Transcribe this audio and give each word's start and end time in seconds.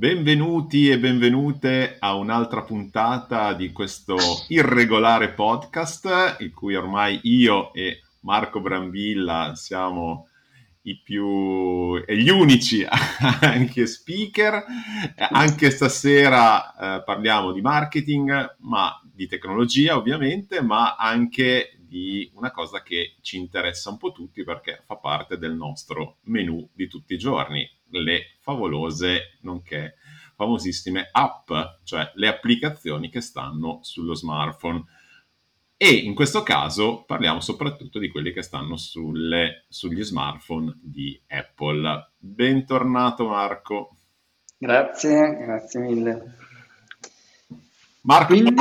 Benvenuti 0.00 0.88
e 0.88 0.98
benvenute 0.98 1.96
a 1.98 2.14
un'altra 2.14 2.62
puntata 2.62 3.52
di 3.52 3.70
questo 3.70 4.16
irregolare 4.48 5.32
podcast, 5.32 6.36
in 6.38 6.54
cui 6.54 6.74
ormai 6.74 7.20
io 7.24 7.70
e 7.74 8.00
Marco 8.20 8.62
Brambilla 8.62 9.52
siamo 9.56 10.28
i 10.84 10.98
più 10.98 12.02
e 12.02 12.16
gli 12.16 12.30
unici 12.30 12.82
anche 13.42 13.86
speaker. 13.86 14.64
Anche 15.32 15.70
stasera 15.70 16.96
eh, 16.96 17.02
parliamo 17.02 17.52
di 17.52 17.60
marketing, 17.60 18.56
ma 18.60 18.98
di 19.04 19.26
tecnologia 19.26 19.98
ovviamente, 19.98 20.62
ma 20.62 20.96
anche 20.96 21.79
di 21.90 22.30
una 22.34 22.52
cosa 22.52 22.82
che 22.82 23.16
ci 23.20 23.36
interessa 23.36 23.90
un 23.90 23.96
po' 23.96 24.12
tutti 24.12 24.44
perché 24.44 24.84
fa 24.86 24.94
parte 24.94 25.36
del 25.36 25.54
nostro 25.54 26.18
menu 26.26 26.68
di 26.72 26.86
tutti 26.86 27.14
i 27.14 27.18
giorni, 27.18 27.68
le 27.88 28.36
favolose 28.38 29.38
nonché 29.40 29.96
famosissime 30.36 31.08
app, 31.10 31.50
cioè 31.82 32.12
le 32.14 32.28
applicazioni 32.28 33.10
che 33.10 33.20
stanno 33.20 33.80
sullo 33.82 34.14
smartphone. 34.14 34.84
E 35.76 35.90
in 35.90 36.14
questo 36.14 36.44
caso 36.44 37.02
parliamo 37.02 37.40
soprattutto 37.40 37.98
di 37.98 38.08
quelli 38.08 38.32
che 38.32 38.42
stanno 38.42 38.76
sulle, 38.76 39.64
sugli 39.68 40.04
smartphone 40.04 40.78
di 40.80 41.20
Apple. 41.26 42.12
Bentornato 42.18 43.26
Marco. 43.26 43.96
Grazie, 44.56 45.38
grazie 45.38 45.80
mille. 45.80 46.36
Marco, 48.02 48.32
Quindi... 48.32 48.54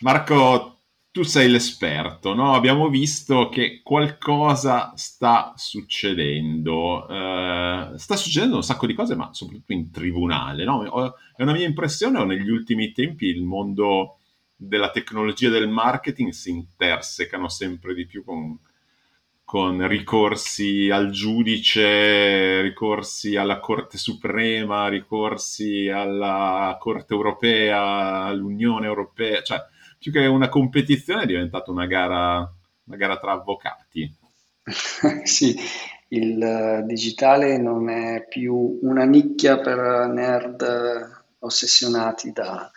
Marco 0.00 0.73
tu 1.14 1.22
sei 1.22 1.48
l'esperto, 1.48 2.34
no? 2.34 2.54
Abbiamo 2.54 2.88
visto 2.88 3.48
che 3.48 3.82
qualcosa 3.84 4.94
sta 4.96 5.52
succedendo, 5.54 7.06
eh, 7.08 7.92
sta 7.94 8.16
succedendo 8.16 8.56
un 8.56 8.64
sacco 8.64 8.88
di 8.88 8.94
cose, 8.94 9.14
ma 9.14 9.32
soprattutto 9.32 9.72
in 9.72 9.92
tribunale, 9.92 10.64
no? 10.64 10.82
È 11.36 11.42
una 11.42 11.52
mia 11.52 11.66
impressione, 11.66 12.18
o 12.18 12.24
negli 12.24 12.50
ultimi 12.50 12.90
tempi 12.90 13.26
il 13.26 13.44
mondo 13.44 14.18
della 14.56 14.90
tecnologia 14.90 15.46
e 15.46 15.52
del 15.52 15.68
marketing 15.68 16.32
si 16.32 16.50
intersecano 16.50 17.48
sempre 17.48 17.94
di 17.94 18.06
più 18.06 18.24
con, 18.24 18.58
con 19.44 19.86
ricorsi 19.86 20.90
al 20.90 21.10
giudice, 21.10 22.60
ricorsi 22.60 23.36
alla 23.36 23.60
Corte 23.60 23.98
Suprema, 23.98 24.88
ricorsi 24.88 25.88
alla 25.88 26.76
Corte 26.80 27.14
Europea, 27.14 28.24
all'Unione 28.24 28.86
Europea, 28.86 29.40
cioè 29.42 29.64
più 30.04 30.12
che 30.12 30.26
una 30.26 30.50
competizione 30.50 31.22
è 31.22 31.26
diventata 31.26 31.70
una 31.70 31.86
gara, 31.86 32.46
una 32.84 32.96
gara 32.96 33.18
tra 33.18 33.32
avvocati. 33.32 34.14
sì, 35.24 35.56
il 36.08 36.82
digitale 36.84 37.56
non 37.56 37.88
è 37.88 38.26
più 38.28 38.80
una 38.82 39.04
nicchia 39.04 39.58
per 39.58 39.78
nerd 40.08 41.24
ossessionati 41.38 42.32
da, 42.32 42.70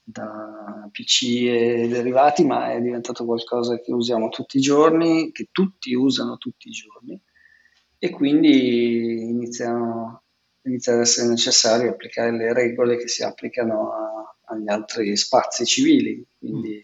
da 0.00 0.88
PC 0.92 1.22
e 1.48 1.88
derivati, 1.88 2.44
ma 2.44 2.70
è 2.70 2.80
diventato 2.80 3.24
qualcosa 3.24 3.80
che 3.80 3.92
usiamo 3.92 4.28
tutti 4.28 4.58
i 4.58 4.60
giorni, 4.60 5.32
che 5.32 5.48
tutti 5.50 5.92
usano 5.92 6.36
tutti 6.36 6.68
i 6.68 6.72
giorni 6.72 7.20
e 7.98 8.10
quindi 8.10 9.28
iniziano, 9.28 10.22
inizia 10.62 10.92
ad 10.92 11.00
essere 11.00 11.26
necessario 11.26 11.90
applicare 11.90 12.30
le 12.30 12.52
regole 12.52 12.96
che 12.96 13.08
si 13.08 13.24
applicano 13.24 13.90
a, 13.90 14.54
agli 14.54 14.68
altri 14.68 15.16
spazi 15.16 15.64
civili. 15.64 16.24
Quindi 16.40 16.82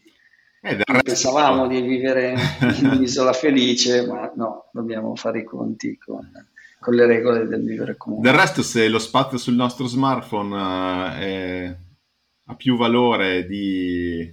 eh, 0.61 0.77
pensavamo 1.03 1.67
di 1.67 1.81
vivere 1.81 2.35
in 2.79 2.91
un'isola 2.93 3.33
felice, 3.33 4.07
ma 4.07 4.31
no, 4.37 4.69
dobbiamo 4.73 5.17
fare 5.17 5.41
i 5.41 5.45
conti 5.45 5.97
con, 5.97 6.31
con, 6.79 6.95
le 6.95 7.07
regole 7.07 7.47
del 7.47 7.65
vivere 7.65 7.97
comune. 7.97 8.23
Del 8.23 8.39
resto, 8.39 8.62
se 8.62 8.87
lo 8.89 8.99
spazio 8.99 9.39
sul 9.39 9.55
nostro 9.55 9.87
smartphone 9.87 10.55
uh, 10.55 11.19
è, 11.19 11.77
ha 12.45 12.55
più 12.55 12.77
valore 12.77 13.47
di, 13.47 14.31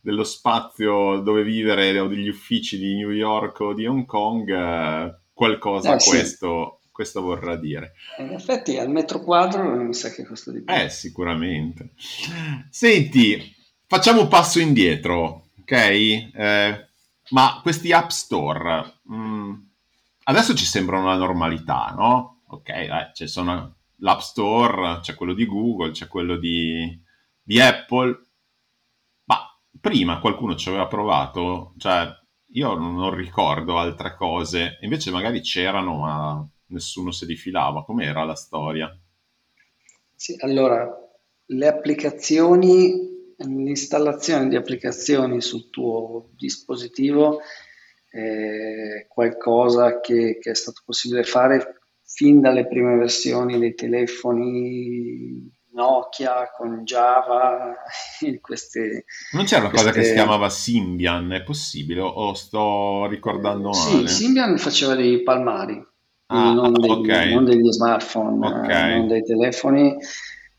dello 0.00 0.24
spazio 0.24 1.20
dove 1.20 1.42
vivere 1.42 1.98
o 1.98 2.06
degli 2.06 2.28
uffici 2.28 2.76
di 2.76 2.96
New 2.96 3.10
York 3.10 3.60
o 3.60 3.72
di 3.72 3.86
Hong 3.86 4.04
Kong, 4.04 4.48
uh, 4.48 5.14
qualcosa 5.32 5.94
eh, 5.94 6.04
questo... 6.04 6.72
Sì 6.74 6.78
questo 7.00 7.22
vorrà 7.22 7.56
dire. 7.56 7.94
In 8.18 8.32
effetti 8.32 8.76
al 8.76 8.90
metro 8.90 9.22
quadro 9.22 9.62
non 9.62 9.86
mi 9.86 9.94
sa 9.94 10.10
che 10.10 10.22
costa 10.22 10.50
di 10.52 10.60
più. 10.60 10.74
Eh, 10.74 10.90
sicuramente. 10.90 11.92
Senti, 12.68 13.56
facciamo 13.90 14.20
un 14.20 14.28
passo 14.28 14.60
indietro, 14.60 15.48
ok? 15.62 15.72
Eh, 15.72 16.88
ma 17.30 17.58
questi 17.60 17.90
app 17.90 18.10
store, 18.10 19.00
mh, 19.02 19.16
mm, 19.16 19.52
adesso 20.24 20.54
ci 20.54 20.64
sembrano 20.64 21.06
la 21.06 21.16
normalità, 21.16 21.92
no? 21.96 22.42
Ok, 22.46 22.68
eh, 22.68 23.10
ci 23.14 23.26
sono 23.26 23.74
l'app 23.96 24.20
store, 24.20 25.00
c'è 25.00 25.16
quello 25.16 25.34
di 25.34 25.44
Google, 25.44 25.90
c'è 25.90 26.06
quello 26.06 26.36
di, 26.36 26.96
di 27.42 27.60
Apple, 27.60 28.26
ma 29.24 29.38
prima 29.80 30.20
qualcuno 30.20 30.54
ci 30.54 30.68
aveva 30.68 30.86
provato, 30.86 31.74
cioè 31.76 32.08
io 32.52 32.74
non 32.74 33.12
ricordo 33.12 33.76
altre 33.76 34.14
cose, 34.14 34.78
invece 34.82 35.10
magari 35.10 35.40
c'erano, 35.40 35.96
ma 35.98 36.48
nessuno 36.66 37.10
si 37.10 37.24
rifilava. 37.24 37.82
Com'era 37.82 38.22
la 38.22 38.36
storia? 38.36 38.96
Sì, 40.14 40.36
allora, 40.38 40.88
le 41.46 41.66
applicazioni, 41.66 43.10
l'installazione 43.46 44.48
di 44.48 44.56
applicazioni 44.56 45.40
sul 45.40 45.70
tuo 45.70 46.30
dispositivo 46.36 47.40
è 48.08 49.06
qualcosa 49.08 50.00
che, 50.00 50.38
che 50.40 50.50
è 50.50 50.54
stato 50.54 50.82
possibile 50.84 51.22
fare 51.22 51.80
fin 52.02 52.40
dalle 52.40 52.66
prime 52.66 52.96
versioni 52.96 53.58
dei 53.58 53.74
telefoni 53.74 55.48
Nokia 55.72 56.50
con 56.56 56.82
Java. 56.82 57.74
Queste, 58.40 59.04
non 59.32 59.44
c'era 59.44 59.62
una 59.62 59.70
queste... 59.70 59.88
cosa 59.88 59.98
che 59.98 60.04
si 60.04 60.12
chiamava 60.14 60.50
Symbian, 60.50 61.32
è 61.32 61.42
possibile? 61.42 62.00
O 62.00 62.34
sto 62.34 63.06
ricordando 63.06 63.70
male? 63.70 64.08
Sì, 64.08 64.24
Symbian 64.24 64.58
faceva 64.58 64.94
dei 64.94 65.22
palmari 65.22 65.80
ah, 66.30 66.52
non, 66.52 66.72
degli, 66.72 66.90
okay. 66.90 67.32
non, 67.32 67.44
degli, 67.44 67.70
smartphone, 67.70 68.46
okay. 68.46 68.98
non 68.98 69.08
dei 69.08 69.22
telefoni. 69.22 69.96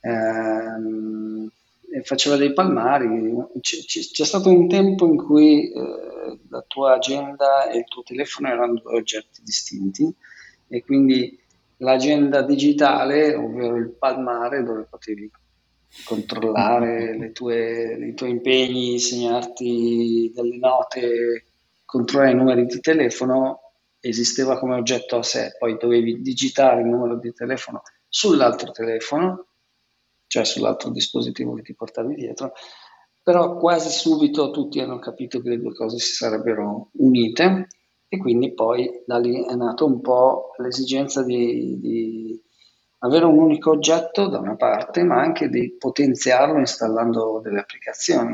Ehm, 0.01 1.51
faceva 2.03 2.37
dei 2.37 2.53
palmari. 2.53 3.07
C- 3.59 3.85
c- 3.85 4.11
c'è 4.11 4.25
stato 4.25 4.49
un 4.49 4.67
tempo 4.67 5.05
in 5.05 5.17
cui 5.17 5.71
eh, 5.71 6.39
la 6.49 6.63
tua 6.67 6.93
agenda 6.93 7.69
e 7.69 7.79
il 7.79 7.85
tuo 7.85 8.03
telefono 8.03 8.47
erano 8.47 8.73
due 8.75 8.95
oggetti 8.95 9.41
distinti 9.43 10.13
e 10.67 10.83
quindi 10.83 11.37
l'agenda 11.77 12.41
digitale, 12.41 13.35
ovvero 13.35 13.75
il 13.75 13.89
palmare 13.89 14.63
dove 14.63 14.87
potevi 14.89 15.29
controllare 16.05 17.17
le 17.19 17.31
tue, 17.31 17.97
i 18.09 18.13
tuoi 18.13 18.29
impegni, 18.31 18.99
segnarti 18.99 20.31
delle 20.33 20.57
note, 20.57 21.45
controllare 21.85 22.31
i 22.31 22.35
numeri 22.35 22.65
di 22.65 22.79
telefono, 22.79 23.59
esisteva 23.99 24.57
come 24.57 24.75
oggetto 24.75 25.17
a 25.17 25.23
sé, 25.23 25.55
poi 25.59 25.77
dovevi 25.77 26.21
digitare 26.21 26.81
il 26.81 26.87
numero 26.87 27.17
di 27.17 27.31
telefono 27.33 27.83
sull'altro 28.07 28.71
telefono, 28.71 29.47
cioè 30.31 30.45
sull'altro 30.45 30.91
dispositivo 30.91 31.53
che 31.55 31.61
ti 31.61 31.73
portavi 31.73 32.15
dietro, 32.15 32.53
però 33.21 33.57
quasi 33.57 33.89
subito 33.89 34.49
tutti 34.49 34.79
hanno 34.79 34.97
capito 34.97 35.41
che 35.41 35.49
le 35.49 35.59
due 35.59 35.73
cose 35.73 35.99
si 35.99 36.13
sarebbero 36.13 36.87
unite 36.93 37.67
e 38.07 38.17
quindi 38.17 38.53
poi 38.53 39.03
da 39.05 39.17
lì 39.17 39.43
è 39.45 39.53
nata 39.55 39.83
un 39.83 39.99
po' 39.99 40.51
l'esigenza 40.59 41.21
di, 41.21 41.77
di 41.81 42.41
avere 42.99 43.25
un 43.25 43.39
unico 43.39 43.71
oggetto 43.71 44.29
da 44.29 44.39
una 44.39 44.55
parte, 44.55 45.03
ma 45.03 45.19
anche 45.19 45.49
di 45.49 45.75
potenziarlo 45.77 46.59
installando 46.59 47.41
delle 47.43 47.59
applicazioni. 47.59 48.33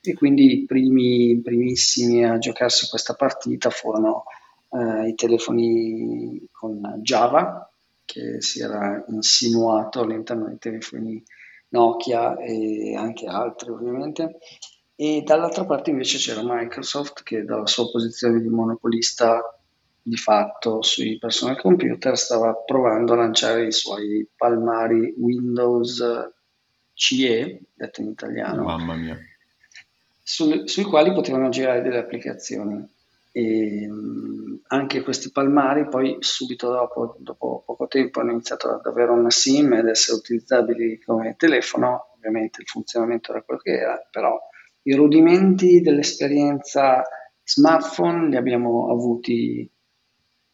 E 0.00 0.14
quindi 0.14 0.52
i 0.52 0.64
primi, 0.64 1.40
primissimi 1.42 2.24
a 2.24 2.38
giocarsi 2.38 2.88
questa 2.88 3.14
partita 3.14 3.70
furono 3.70 4.24
eh, 4.70 5.10
i 5.10 5.14
telefoni 5.14 6.44
con 6.50 6.98
Java, 7.02 7.70
che 8.04 8.40
si 8.40 8.60
era 8.60 9.04
insinuato 9.08 10.00
all'interno 10.00 10.46
dei 10.46 10.58
telefoni 10.58 11.22
Nokia 11.68 12.36
e 12.36 12.94
anche 12.96 13.26
altri 13.26 13.70
ovviamente. 13.70 14.38
E 14.94 15.22
dall'altra 15.24 15.64
parte 15.64 15.90
invece 15.90 16.18
c'era 16.18 16.40
Microsoft 16.42 17.22
che 17.22 17.44
dalla 17.44 17.66
sua 17.66 17.90
posizione 17.90 18.40
di 18.40 18.48
monopolista 18.48 19.42
di 20.00 20.16
fatto 20.16 20.82
sui 20.82 21.18
personal 21.18 21.60
computer 21.60 22.16
stava 22.16 22.54
provando 22.54 23.12
a 23.12 23.16
lanciare 23.16 23.66
i 23.66 23.72
suoi 23.72 24.26
palmari 24.36 25.14
Windows 25.18 26.02
CE, 26.94 27.60
detto 27.74 28.00
in 28.00 28.08
italiano, 28.08 28.62
Mamma 28.62 28.94
mia. 28.94 29.18
Su, 30.22 30.66
sui 30.66 30.84
quali 30.84 31.12
potevano 31.12 31.50
girare 31.50 31.82
delle 31.82 31.98
applicazioni. 31.98 32.88
E, 33.36 33.86
anche 34.68 35.02
questi 35.02 35.30
palmari 35.30 35.88
poi 35.88 36.16
subito 36.20 36.70
dopo, 36.70 37.16
dopo 37.18 37.64
poco 37.66 37.86
tempo 37.86 38.20
hanno 38.20 38.30
iniziato 38.32 38.70
ad 38.70 38.86
avere 38.86 39.10
una 39.10 39.30
SIM 39.30 39.74
ed 39.74 39.88
essere 39.88 40.16
utilizzabili 40.16 40.98
come 41.04 41.34
telefono, 41.36 42.14
ovviamente 42.16 42.62
il 42.62 42.66
funzionamento 42.66 43.32
era 43.32 43.42
quello 43.42 43.60
che 43.60 43.72
era, 43.72 44.08
però 44.10 44.38
i 44.84 44.94
rudimenti 44.94 45.82
dell'esperienza 45.82 47.02
smartphone 47.42 48.30
li 48.30 48.36
abbiamo 48.36 48.90
avuti 48.90 49.70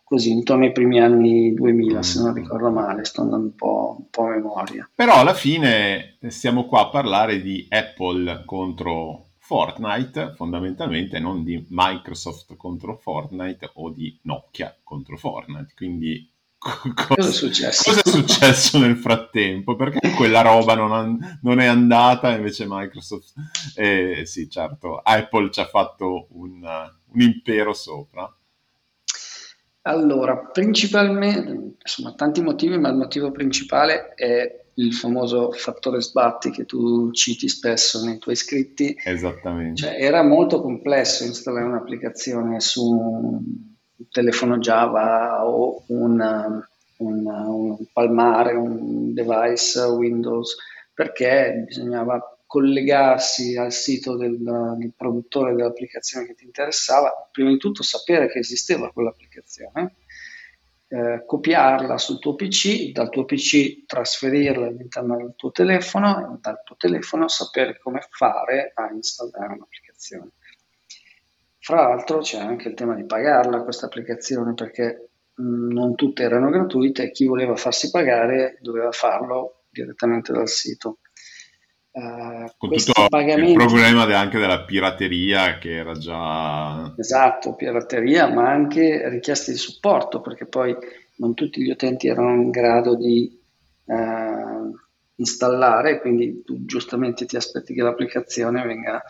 così 0.03 0.33
intorno 0.33 0.65
ai 0.65 0.73
primi 0.73 1.01
anni 1.01 1.55
2000, 1.55 1.99
mm. 1.99 2.01
se 2.01 2.21
non 2.21 2.35
ricordo 2.35 2.69
male, 2.71 3.05
sto 3.05 3.23
andando 3.23 3.47
un 3.47 3.55
po', 3.55 3.97
un 4.01 4.11
po' 4.11 4.25
a 4.25 4.31
memoria. 4.31 4.91
Però 4.93 5.21
alla 5.21 5.35
fine 5.35 6.19
siamo 6.27 6.67
qua 6.67 6.81
a 6.81 6.91
parlare 6.91 7.41
di 7.41 7.65
Apple 7.71 8.43
contro 8.45 9.29
Fortnite, 9.45 10.35
fondamentalmente 10.37 11.19
non 11.19 11.43
di 11.43 11.67
Microsoft 11.71 12.55
contro 12.57 12.97
Fortnite 12.97 13.73
o 13.75 13.91
di 13.91 14.17
Nokia 14.23 14.79
contro 14.85 15.17
Fortnite, 15.17 15.73
quindi 15.75 16.31
cosa, 16.59 17.29
è 17.29 17.33
successo? 17.33 17.91
cosa 17.91 18.03
è 18.03 18.09
successo 18.09 18.79
nel 18.79 18.97
frattempo? 18.97 19.75
Perché 19.75 20.13
quella 20.13 20.43
roba 20.43 20.77
non, 20.77 20.93
ha, 20.93 21.39
non 21.43 21.59
è 21.59 21.67
andata, 21.67 22.31
invece 22.31 22.67
Microsoft... 22.69 23.33
Eh, 23.75 24.23
sì, 24.27 24.49
certo, 24.49 24.99
Apple 24.99 25.51
ci 25.51 25.59
ha 25.59 25.67
fatto 25.67 26.29
un, 26.31 26.63
un 26.63 27.21
impero 27.21 27.73
sopra. 27.73 28.33
Allora, 29.83 30.37
principalmente, 30.37 31.79
insomma, 31.83 32.15
tanti 32.15 32.41
motivi, 32.41 32.79
ma 32.79 32.91
il 32.91 32.97
motivo 32.97 33.33
principale 33.33 34.15
è 34.15 34.62
il 34.75 34.95
famoso 34.95 35.53
fattore 35.53 36.01
sbatti 36.01 36.51
che 36.51 36.65
tu 36.65 37.11
citi 37.13 37.49
spesso 37.49 38.05
nei 38.05 38.19
tuoi 38.19 38.37
scritti. 38.37 38.97
Esattamente. 39.03 39.83
Cioè, 39.83 39.97
era 39.99 40.23
molto 40.23 40.61
complesso 40.61 41.25
installare 41.25 41.67
un'applicazione 41.67 42.61
su 42.61 42.91
un 42.91 44.09
telefono 44.11 44.59
Java 44.59 45.47
o 45.47 45.85
un, 45.89 46.63
un, 46.97 47.27
un 47.27 47.77
palmare, 47.93 48.55
un 48.55 49.13
device 49.13 49.81
Windows, 49.81 50.57
perché 50.95 51.65
bisognava 51.67 52.37
collegarsi 52.47 53.57
al 53.57 53.73
sito 53.73 54.17
del, 54.17 54.37
del, 54.39 54.93
produttore 54.95 55.55
dell'applicazione 55.55 56.27
che 56.27 56.35
ti 56.35 56.45
interessava, 56.45 57.11
prima 57.31 57.49
di 57.49 57.57
tutto 57.57 57.83
sapere 57.83 58.29
che 58.29 58.41
esisteva 58.41 58.93
quell'applicazione, 58.93 59.95
eh, 60.93 61.25
copiarla 61.25 61.97
sul 61.97 62.19
tuo 62.19 62.35
PC, 62.35 62.93
dal 62.93 63.09
tuo 63.09 63.25
PC 63.25 63.87
trasferirla 63.87 64.67
all'interno 64.67 65.17
del 65.17 65.33
tuo 65.37 65.51
telefono 65.51 66.35
e 66.35 66.39
dal 66.39 66.63
tuo 66.63 66.77
telefono 66.77 67.29
sapere 67.29 67.79
come 67.79 68.07
fare 68.11 68.73
a 68.75 68.91
installare 68.93 69.55
un'applicazione. 69.55 70.33
Fra 71.59 71.89
l'altro 71.89 72.19
c'è 72.19 72.41
anche 72.41 72.69
il 72.69 72.75
tema 72.75 72.95
di 72.95 73.07
pagarla 73.07 73.63
questa 73.63 73.87
applicazione 73.87 74.53
perché 74.53 75.13
mh, 75.35 75.43
mm, 75.43 75.71
non 75.71 75.95
tutte 75.95 76.25
erano 76.25 76.51
gratuite 76.51 77.05
e 77.05 77.11
chi 77.11 77.25
voleva 77.25 77.57
farsi 77.57 77.91
pagare 77.91 78.59
doveva 78.61 78.93
farlo 78.93 79.63
direttamente 79.71 80.31
dal 80.31 80.49
sito. 80.49 80.99
Uh, 81.95 82.51
Con 82.57 82.71
tutto 82.71 83.07
pagamenti... 83.11 83.51
il 83.51 83.57
problema 83.59 84.05
anche 84.19 84.39
della 84.39 84.63
pirateria 84.63 85.59
che 85.59 85.77
era 85.77 85.93
già... 85.93 86.95
Esatto, 86.97 87.55
pirateria, 87.55 88.29
ma 88.29 88.51
anche 88.51 89.11
richieste 89.11 89.53
di 89.53 89.59
supporto, 89.59 90.23
perché 90.23 90.47
poi 90.47 90.75
non 91.17 91.35
tutti 91.35 91.63
gli 91.63 91.71
utenti 91.71 92.09
erano 92.09 92.33
in 92.33 92.51
grado 92.51 92.97
di 92.97 93.39
uh, 93.85 94.75
installare, 95.17 96.01
quindi 96.01 96.43
tu 96.43 96.65
giustamente 96.65 97.27
ti 97.27 97.37
aspetti 97.37 97.75
che 97.75 97.83
l'applicazione 97.83 98.65
venga, 98.65 99.03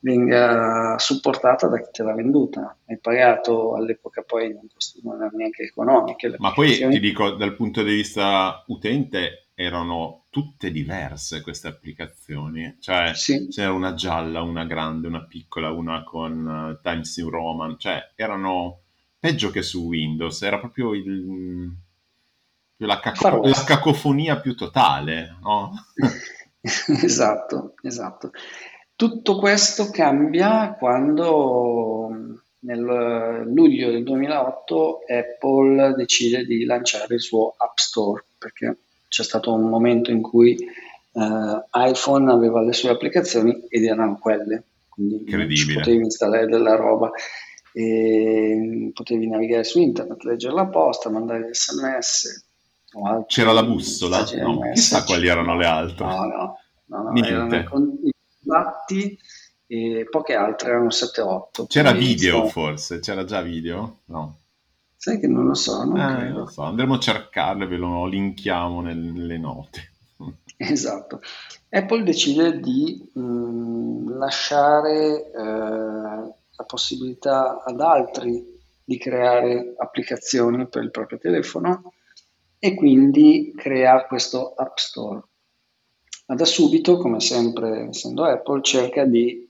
venga 0.00 0.96
supportata 0.98 1.68
da 1.68 1.78
chi 1.78 1.90
te 1.92 2.02
l'ha 2.04 2.14
venduta. 2.14 2.74
Hai 2.86 2.98
pagato 3.00 3.74
all'epoca 3.74 4.22
poi 4.22 4.50
non, 4.54 4.66
cost- 4.72 4.98
non 5.02 5.30
neanche 5.34 5.64
economiche. 5.64 6.34
Ma 6.38 6.52
poi 6.54 6.74
ti 6.74 7.00
dico, 7.00 7.32
dal 7.32 7.54
punto 7.54 7.82
di 7.82 7.94
vista 7.96 8.64
utente, 8.68 9.43
erano 9.54 10.24
tutte 10.30 10.70
diverse 10.72 11.40
queste 11.40 11.68
applicazioni, 11.68 12.76
cioè 12.80 13.12
sì. 13.14 13.48
c'era 13.48 13.72
una 13.72 13.94
gialla, 13.94 14.42
una 14.42 14.64
grande, 14.64 15.06
una 15.06 15.24
piccola, 15.24 15.70
una 15.70 16.02
con 16.02 16.46
uh, 16.46 16.80
Times 16.82 17.16
New 17.18 17.28
Roman, 17.28 17.78
cioè 17.78 18.10
erano 18.16 18.80
peggio 19.18 19.50
che 19.50 19.62
su 19.62 19.86
Windows, 19.86 20.42
era 20.42 20.58
proprio 20.58 20.92
il, 20.92 21.70
la, 22.78 23.00
caco- 23.00 23.46
la 23.46 23.64
cacofonia 23.64 24.40
più 24.40 24.56
totale, 24.56 25.36
no? 25.40 25.72
esatto, 26.60 27.74
esatto. 27.82 28.32
Tutto 28.96 29.38
questo 29.38 29.90
cambia 29.90 30.74
quando 30.74 32.10
nel 32.60 33.44
luglio 33.46 33.90
del 33.90 34.02
2008 34.04 35.00
Apple 35.06 35.94
decide 35.94 36.44
di 36.44 36.64
lanciare 36.64 37.14
il 37.14 37.20
suo 37.20 37.54
App 37.56 37.76
Store, 37.76 38.24
perché 38.38 38.83
c'è 39.14 39.22
stato 39.22 39.52
un 39.52 39.68
momento 39.68 40.10
in 40.10 40.20
cui 40.20 40.58
uh, 41.12 41.62
iPhone 41.72 42.32
aveva 42.32 42.60
le 42.62 42.72
sue 42.72 42.88
applicazioni 42.90 43.64
ed 43.68 43.84
erano 43.84 44.18
quelle, 44.18 44.64
quindi 44.88 45.24
potevi 45.72 46.02
installare 46.02 46.46
della 46.46 46.74
roba, 46.74 47.12
e 47.72 48.90
potevi 48.92 49.28
navigare 49.28 49.62
su 49.62 49.78
internet, 49.80 50.24
leggere 50.24 50.52
la 50.52 50.66
posta, 50.66 51.10
mandare 51.10 51.54
sms. 51.54 52.46
C'era 53.28 53.52
la 53.52 53.62
bussola? 53.62 54.24
No, 54.42 54.72
chissà 54.72 55.04
quali 55.04 55.28
erano 55.28 55.56
le 55.56 55.66
altre. 55.66 56.04
No, 56.04 56.24
no, 56.24 56.58
no, 56.86 57.10
no 57.12 57.24
erano 57.24 57.56
i 57.56 57.64
contatti 57.64 59.16
e 59.68 60.08
poche 60.10 60.34
altre 60.34 60.70
erano 60.70 60.88
7-8. 60.88 61.66
C'era 61.68 61.92
video 61.92 62.48
forse? 62.48 62.98
C'era 62.98 63.24
già 63.24 63.42
video? 63.42 63.98
No. 64.06 64.38
Sai 65.04 65.20
che 65.20 65.26
non 65.26 65.44
lo 65.44 65.52
so, 65.52 65.84
non 65.84 66.00
eh, 66.00 66.30
lo 66.30 66.46
so. 66.46 66.62
andremo 66.62 66.94
a 66.94 66.98
cercarlo 66.98 67.64
e 67.64 67.66
ve 67.66 67.76
lo 67.76 68.06
linkiamo 68.06 68.80
nel, 68.80 68.96
nelle 68.96 69.36
note. 69.36 69.92
Esatto. 70.56 71.20
Apple 71.68 72.04
decide 72.04 72.58
di 72.58 73.10
mh, 73.12 73.20
mm, 73.20 74.16
lasciare 74.16 75.30
eh, 75.30 75.42
la 75.42 76.64
possibilità 76.66 77.62
ad 77.62 77.82
altri 77.82 78.62
di 78.82 78.96
creare 78.96 79.74
applicazioni 79.76 80.66
per 80.68 80.84
il 80.84 80.90
proprio 80.90 81.18
telefono 81.18 81.92
e 82.58 82.74
quindi 82.74 83.52
crea 83.54 84.06
questo 84.06 84.54
App 84.54 84.78
Store. 84.78 85.22
Ma 86.28 86.34
da 86.34 86.46
subito, 86.46 86.96
come 86.96 87.20
sempre 87.20 87.88
essendo 87.90 88.24
Apple, 88.24 88.62
cerca 88.62 89.04
di 89.04 89.46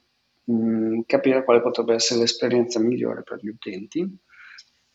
mh, 0.46 0.52
mm, 0.52 1.00
capire 1.06 1.44
quale 1.44 1.60
potrebbe 1.60 1.94
essere 1.94 2.18
l'esperienza 2.18 2.80
migliore 2.80 3.22
per 3.22 3.38
gli 3.40 3.48
utenti 3.50 4.18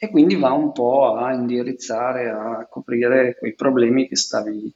e 0.02 0.10
quindi 0.10 0.36
va 0.36 0.54
un 0.54 0.72
po' 0.72 1.16
a 1.16 1.34
indirizzare, 1.34 2.30
a 2.30 2.66
coprire 2.70 3.36
quei 3.38 3.54
problemi 3.54 4.08
che 4.08 4.16
stavi 4.16 4.74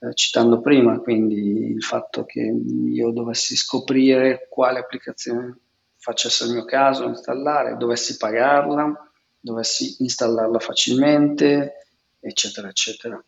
eh, 0.00 0.14
citando 0.14 0.60
prima, 0.60 0.98
quindi 0.98 1.70
il 1.70 1.82
fatto 1.82 2.24
che 2.24 2.40
io 2.40 3.10
dovessi 3.12 3.54
scoprire 3.54 4.48
quale 4.50 4.80
applicazione 4.80 5.56
facesse 5.96 6.44
il 6.46 6.54
mio 6.54 6.64
caso, 6.64 7.06
installare, 7.06 7.76
dovessi 7.76 8.16
pagarla, 8.16 8.92
dovessi 9.38 10.02
installarla 10.02 10.58
facilmente, 10.58 11.86
eccetera, 12.18 12.68
eccetera 12.68 13.24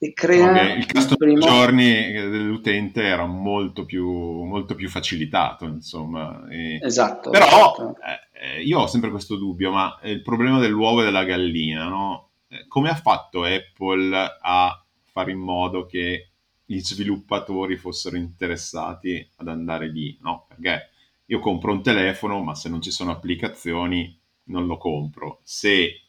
e 0.00 0.12
crea 0.12 0.50
okay, 0.50 0.78
il 0.78 0.86
custom 0.86 1.16
primo... 1.16 1.40
giorni 1.40 2.12
dell'utente 2.12 3.02
era 3.02 3.26
molto 3.26 3.84
più, 3.84 4.08
molto 4.44 4.76
più 4.76 4.88
facilitato 4.88 5.64
insomma 5.64 6.46
e... 6.48 6.78
esatto 6.80 7.30
però 7.30 7.46
esatto. 7.46 7.96
Eh, 7.96 8.27
io 8.64 8.80
ho 8.80 8.86
sempre 8.86 9.10
questo 9.10 9.36
dubbio 9.36 9.72
ma 9.72 9.98
il 10.04 10.22
problema 10.22 10.58
dell'uovo 10.58 11.00
e 11.00 11.04
della 11.04 11.24
gallina 11.24 11.88
no? 11.88 12.30
Eh, 12.48 12.66
come 12.66 12.88
ha 12.88 12.94
fatto 12.94 13.44
Apple 13.44 14.16
a 14.40 14.84
fare 15.04 15.32
in 15.32 15.38
modo 15.38 15.86
che 15.86 16.30
gli 16.64 16.78
sviluppatori 16.78 17.76
fossero 17.76 18.16
interessati 18.16 19.28
ad 19.36 19.48
andare 19.48 19.88
lì 19.88 20.16
no? 20.22 20.46
perché 20.48 20.90
io 21.26 21.40
compro 21.40 21.72
un 21.72 21.82
telefono 21.82 22.42
ma 22.42 22.54
se 22.54 22.68
non 22.68 22.80
ci 22.80 22.90
sono 22.90 23.10
applicazioni 23.10 24.18
non 24.44 24.66
lo 24.66 24.76
compro 24.76 25.40
se 25.42 26.02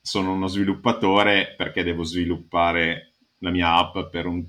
sono 0.00 0.32
uno 0.32 0.46
sviluppatore 0.46 1.54
perché 1.56 1.82
devo 1.82 2.02
sviluppare 2.02 3.12
la 3.38 3.50
mia 3.50 3.74
app 3.74 4.10
per 4.10 4.26
un 4.26 4.44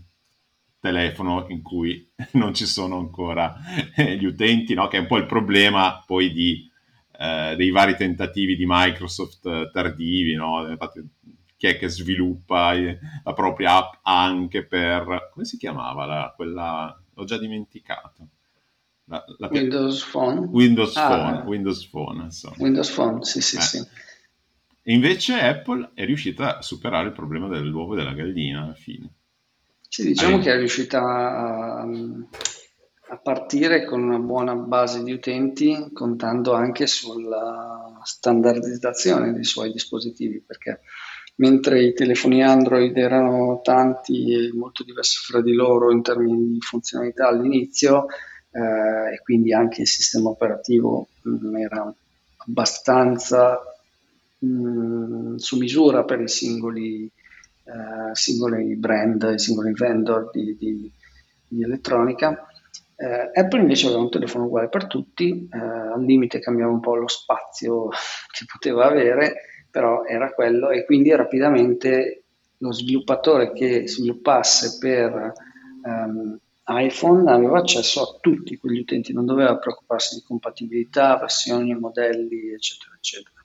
telefono 0.79 1.45
in 1.49 1.61
cui 1.61 2.09
non 2.33 2.53
ci 2.53 2.65
sono 2.65 2.97
ancora 2.97 3.55
eh, 3.95 4.17
gli 4.17 4.25
utenti, 4.25 4.73
no? 4.73 4.87
che 4.87 4.97
è 4.97 4.99
un 4.99 5.07
po' 5.07 5.17
il 5.17 5.25
problema 5.25 6.03
poi 6.05 6.31
di, 6.31 6.69
eh, 7.21 7.55
dei 7.55 7.69
vari 7.69 7.95
tentativi 7.95 8.55
di 8.55 8.65
Microsoft 8.67 9.45
eh, 9.45 9.69
tardivi, 9.71 10.33
no? 10.33 10.67
Infatti, 10.67 11.07
chi 11.55 11.67
è 11.67 11.77
che 11.77 11.87
sviluppa 11.87 12.73
eh, 12.73 12.97
la 13.23 13.33
propria 13.33 13.75
app 13.75 13.93
anche 14.01 14.65
per... 14.65 15.29
come 15.31 15.45
si 15.45 15.57
chiamava 15.57 16.05
la, 16.05 16.33
quella... 16.35 16.99
l'ho 17.13 17.23
già 17.23 17.37
dimenticato. 17.37 18.27
La, 19.03 19.23
la, 19.37 19.49
Windows 19.51 20.03
Phone? 20.05 20.47
Windows 20.47 20.95
ah, 20.95 21.07
Phone, 21.07 21.41
Windows 21.45 21.85
Phone, 21.85 22.23
insomma. 22.23 22.55
Windows 22.57 22.89
Phone, 22.89 23.23
sì, 23.23 23.41
sì, 23.41 23.57
eh. 23.57 23.61
sì. 23.61 23.87
E 24.83 24.93
invece 24.93 25.39
Apple 25.39 25.91
è 25.93 26.05
riuscita 26.05 26.57
a 26.57 26.61
superare 26.63 27.09
il 27.09 27.13
problema 27.13 27.47
dell'uovo 27.47 27.93
e 27.93 27.97
della 27.97 28.13
gallina 28.13 28.63
alla 28.63 28.73
fine. 28.73 29.13
Sì, 29.87 30.07
diciamo 30.07 30.37
Hai... 30.37 30.41
che 30.41 30.53
è 30.53 30.57
riuscita 30.57 31.01
a, 31.01 31.87
a, 33.11 33.17
partire 33.17 33.85
con 33.85 34.01
una 34.03 34.19
buona 34.19 34.55
base 34.55 35.03
di 35.03 35.11
utenti, 35.11 35.89
contando 35.93 36.53
anche 36.53 36.87
sulla 36.87 37.99
standardizzazione 38.03 39.33
dei 39.33 39.43
suoi 39.43 39.71
dispositivi, 39.71 40.41
perché 40.45 40.79
mentre 41.35 41.83
i 41.83 41.93
telefoni 41.93 42.43
Android 42.43 42.95
erano 42.95 43.61
tanti 43.63 44.33
e 44.33 44.53
molto 44.53 44.83
diversi 44.83 45.17
fra 45.17 45.41
di 45.41 45.53
loro 45.53 45.91
in 45.91 46.01
termini 46.01 46.53
di 46.53 46.61
funzionalità 46.61 47.27
all'inizio, 47.27 48.05
eh, 48.51 49.13
e 49.13 49.21
quindi 49.23 49.53
anche 49.53 49.81
il 49.81 49.87
sistema 49.87 50.29
operativo 50.29 51.07
mh, 51.21 51.47
mm, 51.47 51.55
era 51.57 51.93
abbastanza 52.37 53.59
mh, 54.39 55.35
su 55.35 55.57
misura 55.57 56.03
per 56.03 56.21
i 56.21 56.27
singoli, 56.27 57.09
uh, 57.63 58.13
singoli 58.13 58.75
brand, 58.75 59.33
i 59.35 59.39
singoli 59.39 59.73
vendor 59.73 60.29
di, 60.31 60.55
di, 60.57 60.91
di 61.47 61.63
elettronica. 61.63 62.45
Uh, 63.01 63.31
Apple 63.33 63.61
invece 63.61 63.87
aveva 63.87 64.01
un 64.01 64.11
telefono 64.11 64.45
uguale 64.45 64.69
per 64.69 64.85
tutti, 64.85 65.47
uh, 65.51 65.93
al 65.93 66.03
limite 66.05 66.39
cambiava 66.39 66.71
un 66.71 66.79
po' 66.79 66.95
lo 66.95 67.07
spazio 67.07 67.87
che 68.31 68.45
poteva 68.45 68.85
avere, 68.85 69.65
però 69.71 70.03
era 70.05 70.31
quello 70.33 70.69
e 70.69 70.85
quindi 70.85 71.09
rapidamente 71.15 72.25
lo 72.57 72.71
sviluppatore 72.71 73.53
che 73.53 73.87
sviluppasse 73.87 74.77
per 74.77 75.33
um, 75.83 76.37
iPhone 76.67 77.31
aveva 77.31 77.57
accesso 77.57 78.01
a 78.01 78.17
tutti 78.19 78.57
quegli 78.57 78.79
utenti, 78.79 79.13
non 79.13 79.25
doveva 79.25 79.57
preoccuparsi 79.57 80.15
di 80.15 80.21
compatibilità, 80.21 81.17
versioni, 81.17 81.73
modelli, 81.73 82.53
eccetera, 82.53 82.93
eccetera. 82.95 83.35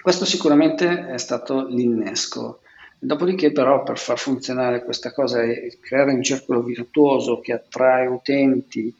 Questo 0.00 0.24
sicuramente 0.24 1.06
è 1.08 1.18
stato 1.18 1.66
l'innesco. 1.66 2.60
Dopodiché 3.00 3.52
però 3.52 3.84
per 3.84 3.96
far 3.96 4.18
funzionare 4.18 4.82
questa 4.82 5.12
cosa 5.12 5.42
e 5.42 5.78
creare 5.80 6.12
un 6.12 6.22
circolo 6.22 6.62
virtuoso 6.62 7.38
che 7.38 7.52
attrae 7.52 8.06
utenti 8.06 8.92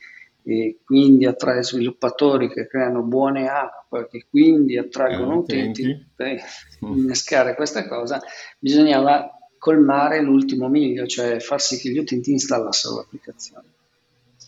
e 0.45 0.79
quindi 0.85 1.27
attrae 1.27 1.63
sviluppatori 1.63 2.49
che 2.49 2.69
creano 2.69 3.03
buone 3.03 3.49
app 3.49 3.95
che 4.11 4.27
quindi 4.31 4.79
attraggono 4.79 5.35
eh, 5.35 5.39
utenti, 5.39 5.83
utenti, 5.83 6.07
per 6.15 6.41
innescare 6.81 7.55
questa 7.55 7.89
cosa 7.89 8.23
bisognava 8.59 9.39
colmare 9.59 10.21
l'ultimo 10.23 10.69
miglio, 10.69 11.07
cioè 11.07 11.41
far 11.41 11.61
sì 11.61 11.79
che 11.79 11.91
gli 11.91 11.99
utenti 11.99 12.31
installassero 12.31 12.97
l'applicazione. 12.97 13.67